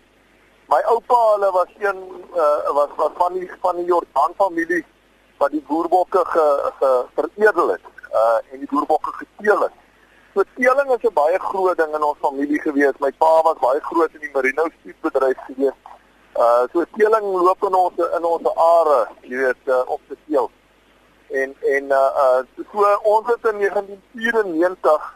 My 0.69 0.81
oupa, 0.93 1.19
hulle 1.33 1.51
was 1.53 1.71
een 1.79 1.99
uh, 2.33 2.73
was 2.73 2.89
was 2.97 3.11
van 3.15 3.33
die 3.33 3.51
van 3.61 3.77
die 3.77 3.85
Jordan 3.85 4.33
familie 4.37 4.85
wat 5.37 5.51
die 5.51 5.65
boerbokke 5.69 6.23
ge, 6.25 6.73
ge 6.79 7.05
veredel 7.15 7.69
het 7.69 7.87
uh 8.13 8.39
en 8.53 8.59
die 8.59 8.69
boerbokke 8.71 9.13
geteel 9.13 9.61
het. 9.61 9.73
So 10.35 10.43
teeling 10.57 10.91
is 10.91 11.03
'n 11.09 11.13
baie 11.13 11.39
groot 11.39 11.77
ding 11.77 11.95
in 11.95 12.03
ons 12.03 12.19
familie 12.21 12.61
gewees. 12.61 12.99
My 12.99 13.13
pa 13.13 13.43
was 13.43 13.59
baie 13.59 13.81
groot 13.81 14.15
in 14.15 14.21
die 14.21 14.31
merino 14.35 14.65
skietbedryf 14.79 15.39
gewees. 15.47 15.79
Uh 16.37 16.67
so 16.73 16.85
teeling 16.97 17.25
loop 17.25 17.63
in 17.63 17.75
ons 17.75 17.99
in 18.17 18.25
ons 18.25 18.47
are, 18.55 19.09
jy 19.23 19.37
weet, 19.37 19.69
uh, 19.71 19.83
op 19.87 20.01
te 20.09 20.17
teel. 20.27 20.51
En 21.31 21.55
en 21.75 21.85
uh 21.85 22.11
uh 22.25 22.41
so 22.73 22.95
ons 23.03 23.27
het 23.27 23.53
in 23.53 23.59
1994 23.59 25.13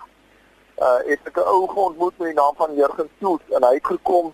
uh 0.79 0.99
het 1.11 1.27
ek 1.27 1.37
'n 1.43 1.49
ou 1.55 1.67
ontmoet 1.75 2.19
met 2.19 2.29
die 2.29 2.39
naam 2.39 2.55
van 2.57 2.75
Jurgen 2.75 3.11
Soet 3.21 3.43
en 3.51 3.67
hy 3.67 3.75
het 3.75 3.87
gekom 3.87 4.33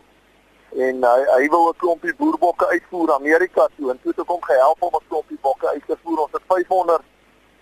en 0.76 1.02
hy 1.04 1.20
hy 1.36 1.48
wil 1.48 1.68
'n 1.68 1.76
klompie 1.76 2.14
boerbokke 2.14 2.66
uitvoer 2.66 3.12
Amerika 3.12 3.68
toe 3.76 3.90
en 3.90 3.98
toe 4.02 4.10
het 4.10 4.20
ek 4.20 4.28
hom 4.28 4.42
gehelp 4.42 4.82
om 4.82 4.94
'n 4.94 5.08
klompie 5.08 5.38
bokke 5.40 5.68
uit 5.68 5.86
te 5.86 5.96
voer. 6.02 6.18
Ons 6.18 6.32
het 6.32 6.42
500 6.46 7.02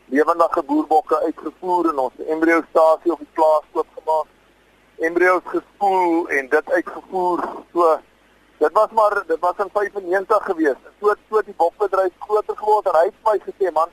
lewendige 0.07 0.63
boerbokke 0.63 1.21
uitgevoer 1.21 1.89
en 1.91 1.99
ons 1.99 2.13
embriostasie 2.27 3.13
op 3.13 3.19
die 3.19 3.33
plaas 3.33 3.65
oopgemaak. 3.73 4.27
Embrio's 4.99 5.43
gespoel 5.45 6.29
en 6.29 6.49
dit 6.49 6.73
uitgevoer. 6.73 7.49
So 7.73 7.99
dit 8.63 8.73
was 8.73 8.91
maar 8.91 9.23
dit 9.27 9.41
was 9.41 9.57
in 9.59 9.71
95 9.73 10.45
gewees. 10.45 10.81
So 11.01 11.15
so 11.29 11.43
die 11.43 11.55
bokbedryf 11.57 12.13
groter 12.19 12.57
geword 12.57 12.87
en 12.87 12.99
hy 13.01 13.05
het 13.11 13.19
my 13.27 13.37
gesê 13.47 13.73
man 13.73 13.91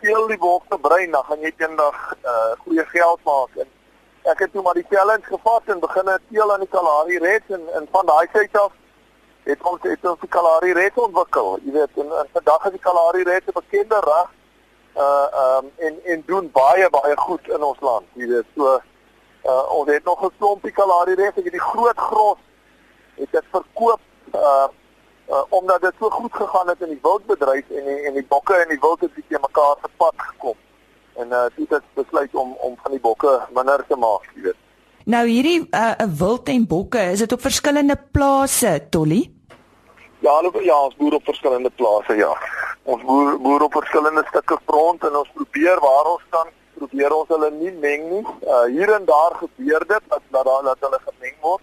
teel 0.00 0.26
die 0.26 0.38
wolke 0.38 0.78
brein, 0.78 1.10
dan 1.10 1.24
gaan 1.24 1.40
jy 1.40 1.52
eendag 1.56 1.98
uh 2.32 2.52
goeie 2.64 2.84
geld 2.92 3.20
maak 3.24 3.56
en 3.64 3.68
ek 4.32 4.44
het 4.44 4.52
toe 4.52 4.62
maar 4.62 4.76
die 4.80 4.86
challenge 4.90 5.26
gevat 5.32 5.72
en 5.72 5.80
begin 5.80 6.12
het 6.12 6.22
teel 6.30 6.52
aan 6.52 6.64
die 6.66 6.72
Kalahari 6.76 7.18
Reds 7.24 7.56
en 7.56 7.68
en 7.80 7.88
van 7.96 8.06
daai 8.12 8.28
tyd 8.36 8.60
af 8.60 8.72
het 9.48 9.66
ons 9.72 9.82
het 9.88 10.08
ons 10.12 10.20
die 10.20 10.32
Kalahari 10.36 10.72
Reds 10.72 11.00
ontwikkel. 11.06 11.58
Jy 11.64 11.72
weet, 11.72 12.00
en, 12.00 12.12
en 12.20 12.32
vandag 12.32 12.64
is 12.68 12.76
die 12.76 12.84
Kalahari 12.86 13.22
Reds 13.28 13.46
'n 13.48 13.58
bekende 13.60 14.00
ras 14.08 14.32
uh 14.96 15.28
um 15.44 15.70
en 15.76 16.00
en 16.04 16.22
doen 16.26 16.50
baie 16.52 16.90
baie 16.90 17.16
goed 17.16 17.48
in 17.48 17.62
ons 17.62 17.80
land. 17.80 18.06
Jy 18.12 18.28
weet, 18.28 18.48
so 18.56 18.80
uh 19.44 19.64
ons 19.78 19.90
het 19.90 20.04
nog 20.04 20.24
'n 20.24 20.36
klompie 20.38 20.72
Kalahari 20.72 21.14
Reds, 21.14 21.38
ek 21.38 21.48
het 21.48 21.56
die 21.60 21.68
groot 21.72 21.98
gros 21.98 22.40
het 23.14 23.30
dit 23.30 23.44
verkoop 23.50 24.00
uh 24.34 24.66
uh, 25.28 25.42
omdat 25.48 25.80
dit 25.80 25.92
so 25.98 26.10
goed 26.10 26.32
gegaan 26.32 26.68
het 26.68 26.80
in 26.80 26.88
die 26.88 26.98
wildbedryf 27.02 27.70
en 27.70 27.84
die, 27.84 28.00
en 28.08 28.12
die 28.14 28.26
bokke 28.28 28.54
en 28.54 28.68
die 28.68 28.80
wild 28.80 29.00
het 29.00 29.14
bietjie 29.14 29.38
mekaar 29.40 29.76
se 29.82 29.88
pad 29.96 30.14
gekom. 30.16 30.56
En 31.16 31.28
uh 31.28 31.46
dit 31.56 31.70
het 31.70 31.86
besluit 31.94 32.34
om 32.34 32.56
om 32.60 32.76
van 32.82 32.90
die 32.90 33.00
bokke 33.00 33.40
minder 33.54 33.84
te 33.88 33.96
maak, 33.96 34.28
jy 34.34 34.42
weet. 34.42 34.60
Nou 35.04 35.26
hierdie 35.28 35.60
'n 35.60 35.68
uh, 35.76 36.18
wild 36.18 36.48
en 36.48 36.66
bokke, 36.66 37.00
is 37.12 37.18
dit 37.18 37.32
op 37.32 37.40
verskillende 37.40 37.96
plase, 38.10 38.86
Tolly? 38.90 39.30
Ja, 40.18 40.40
ja, 40.62 40.80
ons 40.80 40.96
boer 40.96 41.14
op 41.14 41.24
verskillende 41.24 41.70
plase, 41.70 42.16
ja. 42.16 42.32
Ons 42.82 43.02
boer 43.02 43.40
boer 43.40 43.62
op 43.62 43.72
verskillende 43.72 44.24
stukke 44.28 44.58
grond 44.66 45.04
en 45.04 45.16
ons 45.16 45.30
probeer 45.34 45.80
waar 45.80 46.06
ons 46.12 46.22
kan 46.28 46.48
probeer 46.74 47.12
ons 47.12 47.28
hulle 47.28 47.50
nie 47.50 47.72
meng 47.72 48.08
nie. 48.10 48.24
Uh 48.54 48.64
hier 48.64 48.94
en 48.94 49.04
daar 49.04 49.36
gebeur 49.42 49.86
dit 49.86 50.02
dat 50.08 50.22
dat, 50.30 50.44
dat 50.64 50.76
hulle 50.80 51.00
gemeng 51.04 51.36
word. 51.40 51.62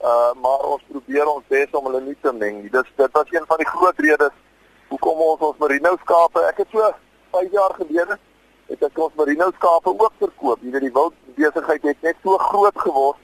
Uh 0.00 0.32
maar 0.40 0.62
ons 0.64 0.82
probeer 0.88 1.28
ons 1.28 1.44
bes 1.48 1.72
om 1.76 1.84
hulle 1.84 2.00
nie 2.00 2.16
te 2.22 2.32
meng 2.32 2.62
nie. 2.62 2.70
Dis 2.72 2.92
dit 2.96 3.12
was 3.12 3.32
een 3.34 3.46
van 3.46 3.58
die 3.60 3.68
groot 3.68 3.98
redes 3.98 4.36
hoekom 4.88 5.20
ons 5.20 5.42
ons 5.48 5.58
merino 5.60 5.92
skape, 6.02 6.40
ek 6.48 6.62
het 6.64 6.70
so 6.72 6.86
5 7.36 7.52
jaar 7.54 7.74
gelede 7.78 8.16
het 8.70 8.84
ek 8.86 9.00
ons 9.04 9.18
merino 9.18 9.50
skape 9.58 9.92
ook 9.92 10.14
verkoop. 10.22 10.62
Jy 10.64 10.72
weet 10.72 10.86
die 10.86 10.94
wild 10.94 11.18
besigheid 11.36 11.84
het 11.90 12.06
net 12.06 12.16
so 12.24 12.38
groot 12.50 12.80
geword 12.84 13.20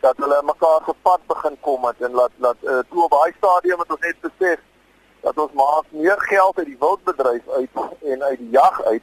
dat 0.00 0.16
hulle 0.22 0.38
mekaar 0.48 0.86
gepad 0.86 1.26
begin 1.32 1.58
kom 1.66 1.84
het 1.88 2.00
en 2.06 2.14
laat 2.16 2.32
laat 2.46 2.62
uh, 2.62 2.78
toe 2.92 3.02
op 3.04 3.16
daai 3.16 3.32
stadium 3.36 3.82
het 3.82 3.90
ons 3.96 4.06
net 4.06 4.20
besef 4.24 4.62
dat 5.26 5.42
ons 5.44 5.52
maak 5.52 5.90
meer 5.90 6.20
geld 6.30 6.58
uit 6.58 6.70
die 6.70 6.78
wildbedryf 6.80 7.48
uit 7.58 7.82
en 8.14 8.22
uit 8.22 8.38
die 8.38 8.52
jag 8.54 8.82
uit 8.82 9.02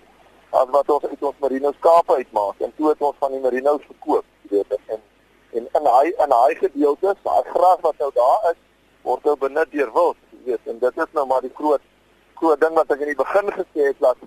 as 0.58 0.72
wat 0.74 0.90
ons 0.96 1.06
uit 1.06 1.30
ons 1.30 1.44
merino 1.44 1.76
skape 1.82 2.16
uitmaak. 2.22 2.66
En 2.66 2.74
toe 2.80 2.90
het 2.90 3.02
ons 3.04 3.20
van 3.20 3.36
die 3.36 3.44
merino's 3.44 3.84
verkoop, 3.92 4.26
jy 4.48 4.63
weet 4.63 4.80
en 4.96 5.04
en 5.51 5.67
in 5.79 5.91
hy 5.97 6.13
in 6.25 6.31
hy 6.31 6.55
gedeelte, 6.60 7.15
daai 7.23 7.43
gras 7.51 7.81
wat 7.81 7.99
nou 7.99 8.12
daar 8.15 8.51
is, 8.51 8.60
word 9.03 9.23
nou 9.25 9.36
benut 9.36 9.71
deur 9.71 9.91
wild, 9.93 10.17
jy 10.31 10.39
weet, 10.51 10.63
en 10.65 10.79
dit 10.79 10.97
is 10.97 11.13
nou 11.13 11.25
maar 11.27 11.41
die 11.41 11.53
groot 11.55 11.81
groot 12.38 12.60
ding 12.62 12.73
wat 12.77 12.91
ek 12.93 12.99
in 13.01 13.13
die 13.13 13.21
begin 13.21 13.53
gesê 13.53 13.91
het 13.91 14.01
dat 14.03 14.17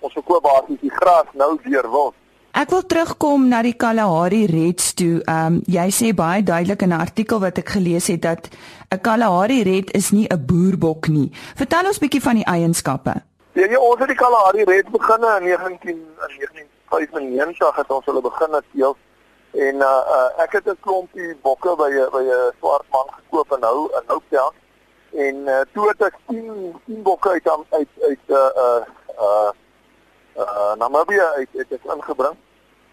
ons 0.00 0.14
verkoop 0.18 0.44
basies 0.46 0.80
die 0.82 0.92
gras 0.92 1.30
nou 1.38 1.56
deur 1.64 1.88
wild. 1.90 2.18
Ek 2.52 2.68
wil 2.68 2.82
terugkom 2.84 3.46
na 3.48 3.62
die 3.64 3.72
Kalahari 3.80 4.42
Reds 4.50 4.90
toe. 4.98 5.22
Ehm 5.24 5.54
um, 5.56 5.60
jy 5.72 5.86
sê 5.88 6.10
baie 6.12 6.42
duidelik 6.44 6.82
in 6.84 6.92
'n 6.92 7.00
artikel 7.00 7.40
wat 7.40 7.58
ek 7.58 7.68
gelees 7.76 8.06
het 8.12 8.22
dat 8.22 8.50
'n 8.92 9.00
Kalahari 9.00 9.62
Red 9.62 9.90
is 9.96 10.12
nie 10.12 10.28
'n 10.28 10.46
boerbok 10.46 11.08
nie. 11.08 11.30
Vertel 11.56 11.86
ons 11.86 11.98
bietjie 11.98 12.20
van 12.20 12.36
die 12.36 12.44
eienskappe. 12.44 13.14
Ja, 13.54 13.66
ja, 13.70 13.78
ons 13.78 13.98
het 13.98 14.08
die 14.08 14.16
Kalahari 14.16 14.64
Reds 14.64 14.90
begin 14.90 15.24
in 15.24 15.42
19 15.48 15.88
in 15.88 16.68
1995 16.90 17.76
het 17.76 17.90
ons 17.90 18.04
hulle 18.04 18.20
begin 18.20 18.60
teel 18.72 18.96
En 19.52 19.74
uh, 19.74 20.00
uh 20.16 20.42
ek 20.42 20.52
het 20.52 20.66
'n 20.66 20.80
klompie 20.80 21.36
bokke 21.42 21.76
by 21.76 21.90
'n 21.92 22.10
by 22.10 22.22
'n 22.24 22.52
swart 22.58 22.86
man 22.90 23.08
gekoop 23.16 23.52
en 23.52 23.60
nou 23.60 23.92
in 23.92 24.06
Hooptown. 24.06 24.54
En 25.12 25.36
uh 25.36 25.60
toe 25.72 25.88
het 25.88 26.02
ek 26.02 26.16
10 26.26 26.80
10 26.86 27.02
bokke 27.02 27.28
uit 27.28 27.48
uit 27.70 27.88
uit 28.00 28.24
uh 28.26 28.36
uh 28.36 28.82
uh, 29.18 29.50
uh 30.36 30.72
Namibia 30.78 31.32
uit 31.32 31.48
het 31.52 31.72
ek 31.72 31.84
ingebring. 31.84 32.36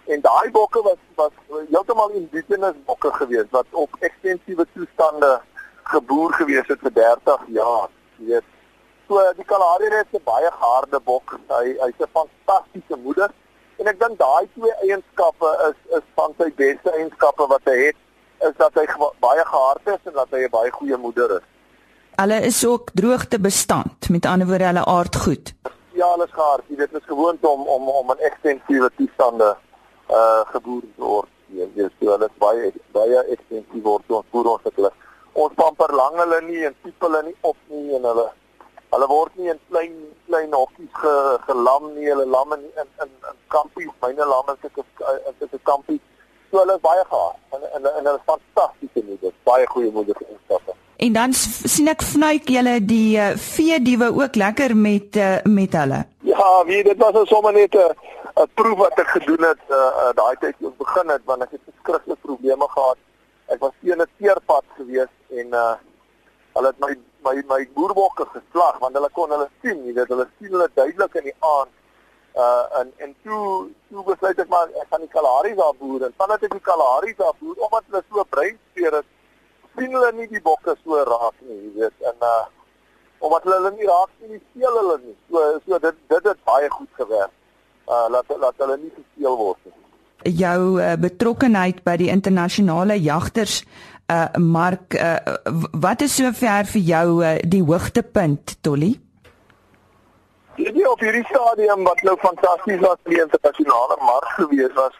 En 0.05 0.21
daai 0.21 0.51
bokke 0.51 0.81
was 0.81 0.99
was 1.15 1.31
heeltemal 1.69 2.09
indigenous 2.09 2.75
bokke 2.85 3.13
geweest 3.13 3.49
wat 3.49 3.65
op 3.71 3.95
ekstensiewe 3.99 4.67
toestande 4.73 5.41
geboer 5.83 6.33
gewees 6.33 6.67
het 6.67 6.79
vir 6.79 6.93
30 6.93 7.45
jaar. 7.47 7.89
Jy 8.17 8.25
weet. 8.25 8.43
So 9.07 9.33
die 9.35 9.45
Kalahari 9.45 9.85
is 9.85 10.11
'n 10.11 10.23
baie 10.23 10.49
harde 10.49 10.99
bok. 10.99 11.39
Hy 11.47 11.77
hy's 11.79 11.99
'n 11.99 12.11
fantastiese 12.13 12.95
moeder. 13.03 13.31
En 13.79 13.87
ek 13.87 13.99
dink 13.99 14.17
daai 14.19 14.47
twee 14.57 14.73
eienskappe 14.83 15.49
is 15.69 15.97
is 15.97 16.05
van 16.19 16.33
sy 16.37 16.49
beste 16.59 16.91
eienskappe 16.91 17.45
wat 17.47 17.69
hy 17.71 17.77
het, 17.85 17.99
is 18.47 18.55
dat 18.59 18.75
hy 18.75 18.85
baie 19.23 19.45
gehard 19.51 19.87
is 19.93 20.09
en 20.11 20.17
dat 20.17 20.35
hy 20.35 20.43
'n 20.47 20.51
baie 20.51 20.71
goeie 20.71 20.97
moeder 20.97 21.37
is. 21.37 21.45
Hulle 22.19 22.39
is 22.43 22.59
ook 22.65 22.91
droogte 22.93 23.39
bestand, 23.39 24.09
met 24.09 24.25
ander 24.25 24.47
woorde 24.47 24.67
hulle 24.67 24.85
aard 24.85 25.15
goed. 25.15 25.53
Ja, 25.95 26.11
hulle 26.11 26.25
is 26.25 26.35
gehard. 26.35 26.63
Jy 26.67 26.75
weet, 26.75 26.91
dit 26.91 27.01
is 27.01 27.07
gewoond 27.07 27.45
om 27.45 27.67
om 27.67 27.87
om 27.89 28.11
in 28.11 28.25
ekstensiewe 28.29 28.91
toestande 28.97 29.55
uh 30.09 30.41
geboer 30.51 30.81
te 30.81 31.03
word. 31.03 31.31
Jy 31.47 31.69
weet, 31.75 31.91
so 31.99 32.11
hulle 32.11 32.25
is 32.25 32.37
baie 32.37 32.73
baie 32.91 33.23
ekstensief 33.35 33.83
word 33.83 34.11
ons 34.11 34.27
boer 34.31 34.51
ons 34.55 34.75
hulle. 34.75 34.91
Ons 35.33 35.53
pamper 35.55 35.95
lang 35.95 36.19
hulle 36.19 36.41
nie 36.41 36.65
en 36.65 36.75
tipe 36.83 37.05
hulle 37.05 37.23
nie 37.23 37.37
op 37.41 37.57
nie 37.67 37.95
en 37.95 38.03
hulle 38.03 38.27
Hulle 38.89 39.07
word 39.07 39.35
nie 39.37 39.51
in 39.53 39.59
klein 39.69 39.95
klein 40.27 40.53
hokkies 40.53 40.93
ge, 41.01 41.15
gelam 41.45 41.91
nie, 41.93 42.07
hulle 42.09 42.25
lamme 42.25 42.57
in 42.57 42.69
in 42.81 42.87
in, 43.05 43.11
in 43.31 43.37
kampies, 43.53 43.91
myne 44.01 44.25
lamme 44.25 44.55
is 44.57 44.69
ek 44.69 44.79
is 44.81 45.43
ek 45.45 45.53
'n 45.53 45.65
kampie. 45.71 45.99
So 46.49 46.57
hulle 46.61 46.75
is 46.75 46.81
baie 46.81 47.03
gaar 47.11 47.35
en 47.53 47.65
en 47.75 47.85
en 47.85 48.05
hulle 48.05 48.17
is 48.17 48.29
fantastiese 48.31 49.05
moeders, 49.09 49.35
baie 49.43 49.67
goeie 49.73 49.91
moeders 49.91 50.23
en 50.27 50.39
staffe. 50.45 50.73
En 50.97 51.13
dan 51.13 51.33
sien 51.33 51.87
ek 51.87 52.01
vnuik 52.01 52.49
julle 52.49 52.79
die 52.83 53.17
uh, 53.17 53.35
vee 53.37 53.77
diewe 53.81 54.09
ook 54.21 54.35
lekker 54.35 54.75
met 54.75 55.15
uh, 55.15 55.37
met 55.43 55.77
hulle. 55.81 55.99
Ja, 56.31 56.47
wie 56.65 56.83
dit 56.83 56.97
was 56.97 57.27
sommer 57.29 57.53
net 57.53 57.75
'n 57.75 57.93
'n 58.41 58.49
proef 58.53 58.77
wat 58.77 58.99
ek 58.99 59.13
gedoen 59.17 59.43
het 59.43 59.63
uh, 59.69 59.75
uh, 59.75 60.11
daai 60.15 60.35
tyd 60.39 60.55
toe 60.57 60.69
ek 60.71 60.77
begin 60.77 61.09
het 61.13 61.23
want 61.25 61.41
ek 61.45 61.51
het 61.51 61.61
skrikkelike 61.81 62.21
probleme 62.25 62.67
gehad. 62.73 62.97
Ek 63.53 63.59
was 63.59 63.73
teen 63.81 64.01
'n 64.01 64.11
teerpad 64.17 64.65
gewees 64.77 65.13
en 65.29 65.47
uh 65.53 65.75
hulle 66.53 66.67
het 66.67 66.79
my 66.79 66.97
my 67.23 67.35
my 67.47 67.61
boerbokke 67.75 68.25
geslag 68.33 68.79
want 68.83 68.95
hulle 68.97 69.09
kon 69.13 69.33
hulle 69.35 69.47
sien, 69.61 69.83
jy 69.85 69.93
weet, 69.97 70.11
hulle 70.13 70.27
sien 70.37 70.55
hulle 70.55 70.67
duidelik 70.75 71.15
in 71.21 71.29
die 71.29 71.37
aand. 71.53 71.73
Uh 72.39 72.79
en 72.79 72.91
en 73.05 73.15
toe 73.23 73.69
toe 73.89 74.03
besluit 74.07 74.39
ek 74.39 74.51
maar 74.53 74.69
ek 74.81 74.91
gaan 74.91 75.05
die 75.05 75.13
Kalahari 75.15 75.55
daar 75.57 75.73
boer 75.79 76.05
en 76.07 76.13
vandat 76.21 76.45
ek 76.47 76.53
die 76.55 76.67
Kalahari 76.67 77.15
daar 77.17 77.33
boer 77.39 77.65
omdat 77.67 77.89
hulle 77.89 78.03
so 78.07 78.25
breinspeer 78.35 78.99
is, 79.01 79.09
sien 79.75 79.97
hulle 79.97 80.11
nie 80.19 80.29
die 80.31 80.43
bokke 80.45 80.75
so 80.83 81.01
raak 81.09 81.35
nie, 81.47 81.57
jy 81.65 81.73
weet. 81.81 82.07
En 82.11 82.25
uh 82.29 82.45
omdat 83.19 83.43
hulle 83.43 83.57
hulle 83.59 83.73
nie 83.75 83.89
raak 83.89 84.13
sien, 84.19 84.39
speel 84.51 84.79
hulle 84.81 84.97
nie. 85.03 85.17
So 85.31 85.43
so 85.65 85.83
dit 85.87 86.01
dit 86.13 86.31
het 86.31 86.47
baie 86.47 86.69
goed 86.77 86.91
gewerk. 87.01 87.35
Uh 87.89 88.05
laat 88.15 88.33
laat 88.45 88.65
hulle 88.65 88.77
nie 88.85 88.93
gespeel 88.95 89.37
word 89.43 89.61
nie. 89.65 89.75
Jou 90.35 90.61
uh, 90.77 90.95
betrokkeheid 90.99 91.83
by 91.83 91.95
die 91.99 92.11
internasionale 92.11 92.99
jagters 92.99 93.63
uh 94.09 94.27
Mark 94.37 94.93
uh, 94.93 95.17
wat 95.71 96.01
is 96.01 96.15
sover 96.15 96.65
vir 96.65 96.81
jou 96.81 97.05
uh, 97.23 97.35
die 97.45 97.61
hoogtepunt 97.63 98.55
Tolly? 98.61 98.95
Die 100.55 100.89
op 100.89 100.99
hierdie 100.99 101.25
stadium 101.29 101.85
wat 101.87 102.01
nou 102.03 102.15
fantasties 102.19 102.81
was 102.81 102.97
vir 103.03 103.13
die 103.15 103.21
internasionale 103.21 103.95
mark 104.01 104.33
gewees 104.39 104.73
was 104.79 104.97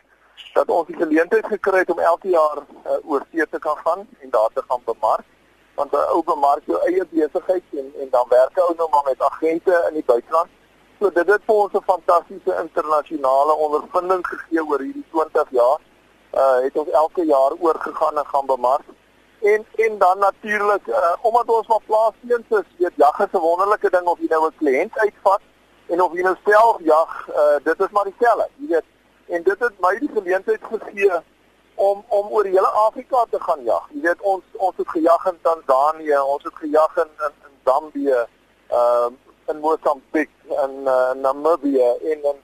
dat 0.54 0.70
ons 0.70 0.88
die 0.88 0.96
geleentheid 1.00 1.46
gekry 1.46 1.82
het 1.82 1.90
om 1.92 2.00
elke 2.00 2.30
jaar 2.30 2.62
uh, 2.62 3.00
oor 3.04 3.26
see 3.32 3.48
te 3.50 3.60
kan 3.60 3.78
gaan 3.86 4.06
en 4.22 4.30
daar 4.36 4.54
te 4.54 4.64
gaan 4.70 4.86
bemark 4.86 5.26
want 5.80 5.92
'n 5.92 6.06
ou 6.14 6.22
bemark 6.24 6.64
jou 6.66 6.80
eie 6.88 7.06
besigheid 7.10 7.64
en 7.82 7.88
en 8.02 8.10
dan 8.16 8.26
werk 8.30 8.58
ou 8.60 8.74
nou 8.78 8.90
maar 8.90 9.06
met 9.06 9.22
agente 9.32 9.86
in 9.90 9.94
die 9.94 10.06
buiteland. 10.06 10.50
So 11.00 11.10
dit 11.10 11.28
het 11.34 11.44
vir 11.48 11.56
ons 11.56 11.74
'n 11.74 11.90
fantastiese 11.94 12.54
internasionale 12.64 13.54
ondervinding 13.66 14.24
gegee 14.28 14.66
oor 14.66 14.82
hierdie 14.88 15.06
20 15.12 15.48
jaar. 15.50 15.80
Uh 16.34 16.58
het 16.66 16.78
ons 16.78 16.90
elke 16.90 17.26
jaar 17.26 17.54
oorgegaan 17.60 18.18
en 18.18 18.26
gaan 18.26 18.46
bemark 18.46 18.86
en 19.42 19.66
en 19.76 19.98
dan 19.98 20.18
natuurlik 20.18 20.88
uh, 20.88 21.14
omdat 21.22 21.48
ons 21.48 21.68
maar 21.68 21.82
plaasleens 21.86 22.50
is, 22.50 22.68
weet 22.78 22.96
jag 22.96 23.20
is 23.20 23.32
'n 23.32 23.38
wonderlike 23.38 23.90
ding 23.90 24.06
of 24.06 24.20
jy 24.20 24.28
nou 24.30 24.48
'n 24.48 24.58
kliënt 24.58 24.98
uitvat 24.98 25.42
en 25.88 26.02
of 26.02 26.14
jy 26.14 26.22
nou 26.22 26.36
self 26.46 26.78
jag, 26.80 27.28
uh, 27.30 27.58
dit 27.64 27.80
is 27.80 27.92
maar 27.92 28.04
dieselfde, 28.04 28.48
jy 28.56 28.68
weet. 28.68 28.88
En 29.26 29.44
dit 29.44 29.60
het 29.60 29.80
my 29.80 30.00
die 30.00 30.10
geleentheid 30.14 30.62
gegee 30.72 31.22
om 31.76 32.04
om 32.08 32.28
oor 32.30 32.44
die 32.44 32.52
hele 32.52 32.74
Afrika 32.88 33.26
te 33.30 33.40
gaan 33.40 33.64
jag. 33.64 33.88
Jy 33.92 34.02
weet 34.02 34.22
ons 34.22 34.44
ons 34.54 34.78
het 34.78 34.90
gejag 34.90 35.26
in 35.26 35.40
Tanzanië, 35.42 36.20
ons 36.20 36.44
het 36.44 36.56
gejag 36.56 36.98
in 36.98 37.12
in, 37.26 37.34
in 37.48 37.56
Zambië, 37.64 38.26
ehm 38.68 39.14
uh, 39.14 39.28
in 39.50 39.60
Mosambik 39.60 40.30
en 40.48 40.72
uh, 40.84 41.12
Namibië 41.12 41.90
en 42.12 42.24
in 42.32 42.38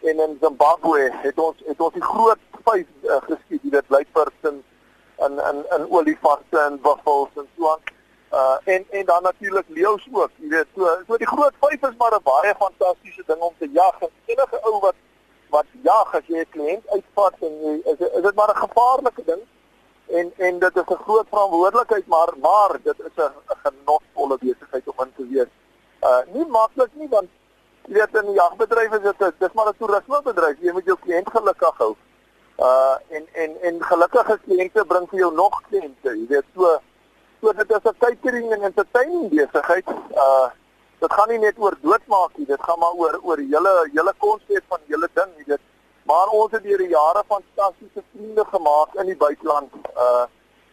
en 0.00 0.20
in 0.28 0.38
Zimbabwe 0.40 1.10
het 1.22 1.38
ons 1.38 1.56
het 1.66 1.80
ons 1.80 1.92
die 1.92 2.02
groot 2.02 2.38
vyf 2.64 2.86
uh, 3.02 3.16
geskiet, 3.28 3.62
dit 3.62 3.88
lyk 3.88 4.08
vir 4.12 4.32
sin 4.42 4.62
in 5.26 5.38
in 5.50 5.64
in 5.76 5.90
olifante 5.90 6.58
en 6.58 6.80
buffels 6.80 7.28
en 7.36 7.48
so 7.56 7.70
aan. 7.70 7.82
Uh 8.32 8.56
en 8.74 8.86
en 8.90 9.04
dan 9.04 9.22
natuurlik 9.22 9.68
leeu's 9.68 10.08
ook. 10.12 10.30
Jy 10.36 10.48
weet 10.48 10.66
so 10.74 10.88
so 11.06 11.16
die 11.16 11.26
groot 11.26 11.54
vyf 11.60 11.88
is 11.88 11.96
maar 11.98 12.14
'n 12.16 12.22
baie 12.22 12.54
fantastiese 12.58 13.22
ding 13.26 13.40
om 13.40 13.54
te 13.58 13.70
jag. 13.72 13.96
En 14.00 14.10
enige 14.24 14.58
ou 14.62 14.80
wat 14.80 14.94
wat 15.50 15.66
jag 15.82 16.14
as 16.14 16.26
jy 16.26 16.38
'n 16.40 16.52
kliënt 16.54 16.84
uitvat 16.88 17.34
en 17.40 17.54
jy 17.64 17.74
is 17.84 17.98
is 17.98 18.22
dit 18.22 18.34
maar 18.34 18.50
'n 18.50 18.66
gevaarlike 18.66 19.24
ding. 19.24 19.42
En 20.06 20.32
en 20.36 20.58
dit 20.58 20.76
is 20.76 20.88
'n 20.88 21.02
groot 21.04 21.28
verantwoordelikheid 21.28 22.06
maar 22.06 22.30
maar 22.40 22.72
dit 22.82 22.98
is 22.98 23.16
'n 23.16 23.32
genotvolle 23.64 24.38
besigheid 24.38 24.88
om 24.88 25.04
in 25.04 25.12
te 25.16 25.26
wees. 25.32 25.50
Uh 26.02 26.22
nie 26.34 26.46
maklik 26.46 26.94
nie 26.94 27.08
want 27.08 27.28
jy 27.86 27.94
weet 27.94 28.14
in 28.14 28.26
die 28.26 28.40
jagbedryf 28.40 28.92
is 28.92 29.16
dit 29.18 29.34
dis 29.38 29.52
maar 29.52 29.68
'n 29.68 29.76
toerismebedryf. 29.78 30.56
Jy 30.60 30.72
moet 30.72 30.84
jou 30.86 30.98
kliënt 30.98 31.30
gelukkig 31.30 31.76
hou. 31.78 31.96
Uh 32.60 32.96
en 33.16 33.26
en 33.32 33.56
en 33.62 33.82
gelukkige 33.82 34.38
kliënte 34.44 34.84
bring 34.84 35.06
vir 35.10 35.18
jou 35.18 35.32
nog 35.34 35.54
kliënte. 35.68 36.12
Jy 36.12 36.26
weet 36.28 36.48
so 36.54 36.72
so 37.40 37.52
dit 37.52 37.70
is 37.70 37.86
'n 37.90 37.96
catering 37.98 38.52
en 38.52 38.62
entertaining 38.68 39.28
besigheid. 39.30 39.88
Uh 40.24 40.48
dit 41.00 41.12
gaan 41.12 41.28
nie 41.28 41.38
net 41.38 41.56
oor 41.58 41.76
doodmaak 41.80 42.36
nie, 42.36 42.46
dit 42.46 42.62
gaan 42.62 42.78
maar 42.78 42.92
oor 42.92 43.18
oor 43.22 43.38
hele 43.38 43.72
hele 43.92 44.12
konsep 44.18 44.64
van 44.68 44.78
hele 44.86 45.08
ding, 45.14 45.30
jy 45.36 45.44
weet. 45.46 45.60
Maar 46.04 46.28
ons 46.28 46.52
het 46.52 46.62
deur 46.62 46.78
die 46.78 46.88
jare 46.88 47.22
fantastiese 47.28 48.02
vriende 48.12 48.44
gemaak 48.44 48.94
in 48.94 49.06
die 49.06 49.16
buiteland. 49.16 49.72
Uh 49.96 50.26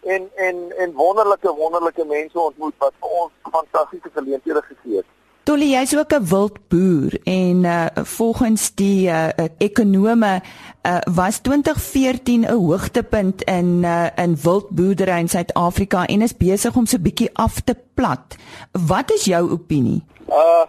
en 0.03 0.29
en 0.35 0.77
en 0.77 0.93
wonderlike 0.93 1.55
wonderlike 1.55 2.05
mense 2.05 2.39
ontmoet 2.39 2.75
wat 2.77 2.93
vir 2.99 3.09
ons 3.09 3.31
fantastiese 3.51 4.09
geleenthede 4.13 4.61
gegee 4.61 4.97
het. 4.97 5.05
Tolly, 5.57 5.73
jy's 5.73 5.97
ook 5.97 6.13
'n 6.13 6.27
wildboer 6.29 7.13
en 7.23 7.63
uh 7.63 7.85
volgens 7.93 8.75
die 8.75 9.09
uh 9.09 9.29
ekonome 9.57 10.41
uh 10.83 10.97
was 11.15 11.39
2014 11.39 12.41
'n 12.41 12.49
hoogtepunt 12.49 13.41
in 13.43 13.83
uh 13.83 14.05
in 14.15 14.37
wildboerdery 14.43 15.17
in 15.19 15.29
Suid-Afrika 15.29 16.05
en 16.05 16.21
is 16.21 16.37
besig 16.37 16.75
om 16.75 16.85
so 16.85 16.97
bietjie 16.99 17.29
af 17.33 17.59
te 17.59 17.75
plat. 17.93 18.35
Wat 18.71 19.11
is 19.11 19.25
jou 19.25 19.51
opinie? 19.51 20.05
Uh 20.29 20.65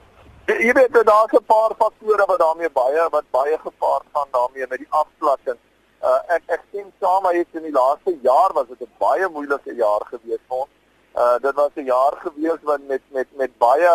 jy 0.46 0.72
weet 0.72 1.04
daar's 1.04 1.32
'n 1.32 1.44
paar 1.46 1.72
faktore 1.78 2.24
wat 2.26 2.38
daarmee 2.38 2.70
baie 2.70 3.08
wat 3.10 3.24
baie 3.30 3.58
gepaard 3.58 4.06
gaan 4.12 4.28
daarmee 4.30 4.66
met 4.68 4.78
die 4.78 4.90
afplatting. 4.90 5.58
Uh 6.02 6.20
ek 6.36 6.42
ek 6.46 6.62
sien 6.72 6.92
saam 7.00 7.22
maar 7.22 7.36
iets 7.36 7.52
in 7.52 7.62
die 7.62 7.78
laaste 7.80 8.18
jaar 8.22 8.50
was 8.52 8.66
dit 8.68 8.80
'n 8.80 8.92
baie 8.98 9.28
moeilike 9.28 9.74
jaar 9.74 10.02
gewees 10.10 10.42
vir 10.48 10.56
ons. 10.56 10.72
Uh 11.14 11.36
dit 11.42 11.54
was 11.54 11.70
'n 11.74 11.84
jaar 11.84 12.14
gewees 12.24 12.60
wat 12.62 12.80
met 12.88 13.02
met 13.12 13.26
met 13.36 13.58
baie 13.58 13.92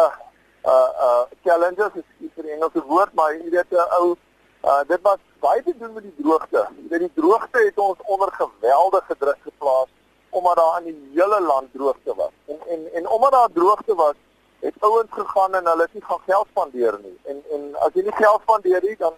uh 0.65 0.89
uh 1.05 1.23
challenges 1.43 1.95
is 1.95 2.31
vir 2.35 2.45
Engelse 2.55 2.83
woord 2.87 3.13
maar 3.13 3.33
jy 3.35 3.49
weet 3.49 3.71
'n 3.71 3.75
uh, 3.75 3.99
ou 3.99 4.15
uh 4.63 4.81
dit 4.87 5.01
was 5.01 5.19
baie 5.39 5.63
te 5.63 5.73
doen 5.77 5.93
met 5.93 6.03
die 6.03 6.15
droogte. 6.23 6.67
Jy 6.81 6.87
weet 6.89 7.05
die 7.07 7.15
droogte 7.21 7.59
het 7.65 7.77
ons 7.77 7.99
onder 8.05 8.31
geweldige 8.31 9.15
druk 9.17 9.41
geplaas 9.41 9.89
omdat 10.29 10.55
daar 10.55 10.75
aan 10.75 10.83
die 10.83 11.09
hele 11.13 11.41
land 11.41 11.73
droogte 11.73 12.15
was. 12.15 12.31
En 12.47 12.59
en 12.67 12.93
en 12.93 13.09
omdat 13.09 13.31
daar 13.31 13.51
droogte 13.53 13.95
was, 13.95 14.15
het 14.59 14.73
ouens 14.79 15.11
gegaan 15.11 15.55
en 15.55 15.65
hulle 15.65 15.81
het 15.81 15.93
nie 15.93 16.03
gaan 16.03 16.23
geld 16.25 16.47
spandeer 16.49 16.99
nie. 17.03 17.17
En 17.23 17.43
en 17.51 17.75
as 17.75 17.93
jy 17.93 18.03
nie 18.03 18.15
geld 18.15 18.41
spandeer 18.41 18.81
nie, 18.83 18.95
dan 18.97 19.13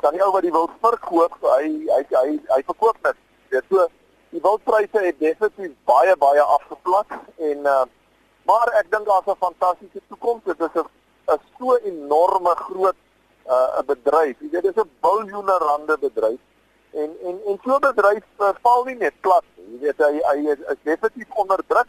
dan 0.00 0.12
die 0.12 0.22
ou 0.24 0.32
wat 0.32 0.42
die 0.42 0.52
wild 0.52 0.76
verkoop, 0.80 1.34
hy 1.40 1.64
hy 1.88 2.02
hy 2.10 2.28
hy 2.52 2.60
verkoop 2.72 2.96
net. 3.02 3.16
Dit 3.48 3.64
so 3.72 3.86
die 4.30 4.42
wildpryse 4.42 5.02
het 5.06 5.18
definitief 5.18 5.72
baie 5.84 6.16
baie 6.16 6.44
afgeplat 6.58 7.18
en 7.36 7.66
uh 7.74 7.82
Maar 8.48 8.68
ek 8.80 8.90
dink 8.90 9.06
daar's 9.06 9.26
'n 9.26 9.44
fantastiese 9.46 10.00
toekoms. 10.08 10.42
Dit 10.44 10.60
is 10.60 10.74
'n 10.74 10.88
'n 11.34 11.40
so 11.58 11.76
enorme 11.76 12.54
groot 12.66 12.98
'n 13.46 13.52
uh, 13.52 13.82
bedryf. 13.86 14.36
Jy 14.40 14.50
weet, 14.50 14.62
dit 14.62 14.76
is 14.76 14.82
'n 14.82 14.90
biljoene 15.00 15.56
rande 15.58 15.96
bedryf. 16.00 16.40
En 16.92 17.10
en 17.28 17.36
en 17.46 17.58
so 17.64 17.76
'n 17.76 17.80
bedryf 17.80 18.24
uh, 18.38 18.48
val 18.62 18.84
nie 18.84 18.94
net 18.94 19.14
plat 19.20 19.44
nie. 19.56 19.66
Jy 19.72 19.78
weet 19.80 19.98
hy 19.98 20.14
hy 20.30 20.38
is, 20.52 20.60
is 20.72 20.80
definitief 20.82 21.30
onder 21.34 21.60
druk. 21.66 21.86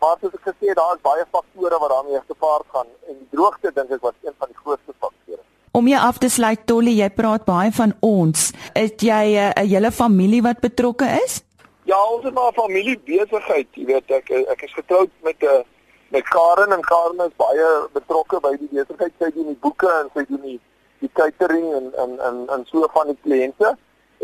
Maar 0.00 0.16
soos 0.20 0.32
ek 0.38 0.46
gesê 0.48 0.70
het, 0.72 0.76
daar 0.76 0.94
is 0.96 1.02
baie 1.04 1.24
faktore 1.30 1.78
wat 1.78 1.90
daarmee 1.90 2.20
gepaard 2.26 2.66
gaan 2.72 2.86
en 3.08 3.18
die 3.18 3.28
droogte 3.30 3.72
dink 3.74 3.90
ek 3.90 4.00
was 4.00 4.16
een 4.24 4.34
van 4.38 4.48
die 4.48 4.60
grootste 4.62 4.94
faktore. 4.98 5.42
Om 5.76 5.86
jy 5.86 5.98
af 5.98 6.18
te 6.18 6.28
sluit 6.28 6.66
Tolly, 6.66 6.94
jy 6.98 7.10
praat 7.14 7.44
baie 7.44 7.72
van 7.72 7.92
ons. 8.00 8.50
Is 8.74 8.96
jy 8.96 9.24
uh, 9.36 9.50
'n 9.50 9.64
uh, 9.64 9.68
hele 9.74 9.92
familie 9.92 10.42
wat 10.42 10.60
betrokke 10.60 11.06
is? 11.24 11.42
Ja, 11.84 11.98
ons 12.14 12.24
is 12.24 12.32
maar 12.32 12.48
'n 12.50 12.60
familie 12.62 12.98
besigheid. 12.98 13.68
Jy 13.74 13.84
weet 13.84 14.10
ek 14.10 14.30
ek 14.30 14.62
is 14.62 14.72
getroud 14.72 15.10
met 15.22 15.36
'n 15.42 15.46
uh, 15.46 15.62
met 16.10 16.28
Karen 16.28 16.72
en 16.72 16.80
Karen 16.80 17.26
is 17.26 17.36
baie 17.36 17.68
betrokke 17.92 18.40
by 18.42 18.50
die 18.58 18.68
besigheid. 18.72 19.12
Sy 19.18 19.30
doen 19.34 19.52
die 19.52 19.60
boeke 19.62 19.90
en 20.00 20.10
sy 20.14 20.24
doen 20.28 20.42
die 20.42 20.58
die 21.00 21.10
catering 21.16 21.68
en 21.78 21.86
en 22.02 22.18
en 22.28 22.40
en 22.56 22.64
so 22.68 22.88
van 22.92 23.12
die 23.12 23.18
kliënte. 23.24 23.76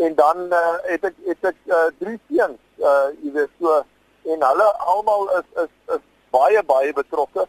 En 0.05 0.15
dan 0.15 0.43
uh, 0.53 0.75
het 0.91 1.07
ek 1.09 1.15
het 1.25 1.47
ek 1.51 1.61
uh, 1.65 1.85
drie 2.01 2.19
seuns, 2.29 2.59
uh 2.83 3.07
jy 3.23 3.31
weet 3.39 3.53
so 3.61 3.79
en 4.27 4.43
hulle 4.49 4.67
almal 4.93 5.31
is 5.39 5.47
is 5.63 5.71
is 5.95 6.03
baie 6.35 6.63
baie 6.73 6.91
betrokke. 6.99 7.47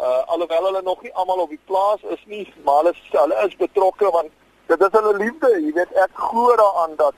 Uh 0.00 0.22
alhoewel 0.32 0.70
hulle 0.70 0.82
nog 0.82 1.04
nie 1.04 1.14
almal 1.14 1.44
op 1.44 1.52
die 1.52 1.60
plaas 1.68 2.02
is 2.16 2.24
nie, 2.26 2.48
maar 2.64 2.82
hulle 2.82 2.96
hulle 3.12 3.46
is 3.46 3.60
betrokke 3.60 4.10
want 4.16 4.32
dit 4.72 4.88
is 4.88 4.96
hulle 4.98 5.16
liefde. 5.20 5.54
Jy 5.60 5.76
weet 5.76 5.96
ek 6.08 6.20
glo 6.26 6.56
daaraan 6.56 6.96
dat 6.96 7.14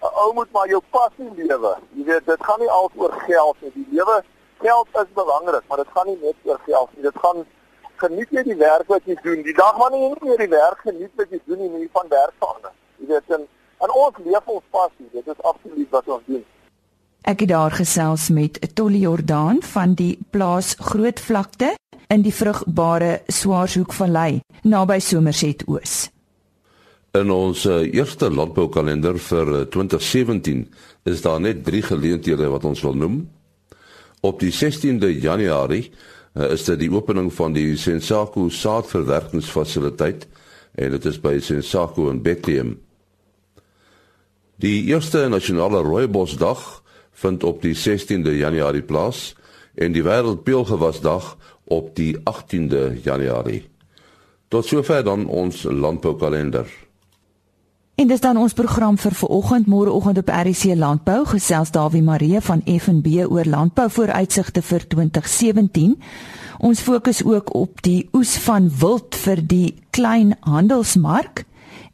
'n 0.00 0.14
ou 0.22 0.32
moet 0.38 0.52
maar 0.52 0.68
jou 0.68 0.82
passie 0.90 1.30
lewe. 1.36 1.76
Jy 1.98 2.04
weet 2.04 2.26
dit 2.26 2.44
gaan 2.44 2.60
nie 2.60 2.70
altyd 2.70 3.00
oor 3.02 3.16
geld 3.26 3.56
nie. 3.60 3.72
Die 3.74 3.88
lewe 3.98 4.22
geld 4.62 4.88
is 5.02 5.10
belangrik, 5.14 5.64
maar 5.68 5.82
dit 5.82 5.94
gaan 5.94 6.06
nie 6.06 6.18
net 6.22 6.38
oor 6.44 6.60
geld 6.66 6.94
nie. 6.94 7.02
Dit 7.02 7.18
gaan 7.24 7.44
geniet 8.02 8.30
jy 8.36 8.44
die 8.48 8.58
werk 8.60 8.88
wat 8.92 9.08
jy 9.08 9.16
doen. 9.24 9.42
Die 9.46 9.56
dag 9.56 9.76
wanneer 9.80 10.06
jy 10.06 10.12
nie 10.12 10.28
meer 10.28 10.44
die 10.44 10.52
werk 10.54 10.84
geniet 10.86 11.12
wat 11.20 11.32
jy 11.34 11.40
doen 11.46 11.60
nie, 11.64 11.70
nie 11.82 11.90
van 11.96 12.08
werk 12.12 12.36
verander. 12.38 12.72
Jy 13.00 13.10
weet 13.12 13.36
en 13.36 13.46
aan 13.80 13.94
ons 13.96 14.22
leef 14.24 14.54
ons 14.54 14.64
passie. 14.76 15.08
Dit 15.12 15.28
is 15.28 15.44
absoluut 15.52 15.96
wat 15.96 16.08
ons 16.16 16.24
doen. 16.28 16.46
Ek 17.28 17.42
het 17.44 17.50
daar 17.52 17.74
gesels 17.76 18.30
met 18.32 18.56
Tolly 18.74 19.02
Jordaan 19.04 19.60
van 19.74 19.92
die 19.94 20.14
plaas 20.32 20.72
Grootvlakte 20.80 21.74
in 22.10 22.24
die 22.24 22.32
vrugbare 22.34 23.20
Swaarhoekvallei 23.28 24.40
naby 24.64 24.98
Somerset 25.04 25.66
Oos. 25.68 26.08
In 27.18 27.30
ons 27.34 27.64
uh, 27.66 27.82
eerste 27.90 28.30
landboukalender 28.30 29.18
vir 29.18 29.48
uh, 29.50 29.60
2017 29.66 30.64
is 31.10 31.22
daar 31.24 31.40
net 31.42 31.64
3 31.66 31.82
geleenthede 31.90 32.48
wat 32.52 32.64
ons 32.64 32.82
wil 32.86 32.94
noem. 32.94 33.20
Op 34.20 34.40
die 34.40 34.52
16de 34.52 35.20
Januarie 35.20 35.90
uh, 36.34 36.50
is 36.52 36.64
dit 36.64 36.78
die 36.82 36.90
opening 36.92 37.30
van 37.32 37.54
die 37.56 37.76
Sensaku 37.80 38.50
saadverwerkingsfasiliteit 38.52 40.26
en 40.74 40.92
dit 40.94 41.08
is 41.08 41.18
by 41.20 41.38
Sensaku 41.40 42.10
in 42.10 42.22
Bethlehem. 42.22 42.76
Die 44.60 44.84
eerste 44.92 45.24
nasionale 45.28 45.80
rooibosdag 45.82 46.82
vind 47.12 47.44
op 47.44 47.62
die 47.64 47.74
16de 47.74 48.36
Januarie 48.36 48.84
plaas 48.84 49.32
en 49.74 49.96
die 49.96 50.04
wêreldpeulgewasdag 50.04 51.36
op 51.64 51.94
die 51.96 52.12
18de 52.28 53.00
Januarie. 53.02 53.64
Tot 54.48 54.66
sover 54.66 55.04
dan 55.04 55.26
ons 55.26 55.62
landboukalender. 55.62 56.68
En 58.00 58.08
dis 58.08 58.20
dan 58.20 58.38
ons 58.40 58.52
program 58.56 58.96
vir 58.96 59.12
vanoggend, 59.12 59.66
môreoggend 59.68 60.18
op 60.18 60.30
RC 60.32 60.72
Landbou, 60.74 61.18
gesels 61.28 61.68
Dawie 61.70 62.00
Marie 62.02 62.40
van 62.40 62.62
FNB 62.64 63.26
oor 63.28 63.44
landbou 63.44 63.90
vooruitsigte 63.92 64.62
vir 64.64 64.86
2017. 64.88 65.98
Ons 66.64 66.80
fokus 66.80 67.20
ook 67.24 67.52
op 67.54 67.82
die 67.84 68.08
oes 68.16 68.38
van 68.46 68.70
wild 68.80 69.20
vir 69.20 69.44
die 69.44 69.74
klein 69.92 70.32
handelsmark 70.40 71.44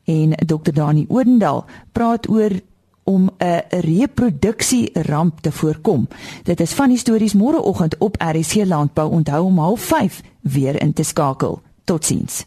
en 0.07 0.39
Dr 0.47 0.71
Dani 0.79 1.09
Odendaal 1.09 1.65
praat 1.93 2.31
oor 2.31 2.55
om 3.05 3.31
'n 3.39 3.63
reproduksie 3.83 4.91
ramp 5.11 5.41
te 5.41 5.53
voorkom. 5.53 6.09
Dit 6.43 6.61
is 6.61 6.73
van 6.73 6.91
histories 6.91 7.35
môreoggend 7.35 7.99
op 7.99 8.17
RC 8.23 8.65
Landbou. 8.65 9.11
Onthou 9.11 9.45
om 9.45 9.59
05:30 9.77 10.23
weer 10.41 10.83
in 10.83 10.93
te 10.93 11.03
skakel. 11.03 11.63
Totsiens. 11.85 12.47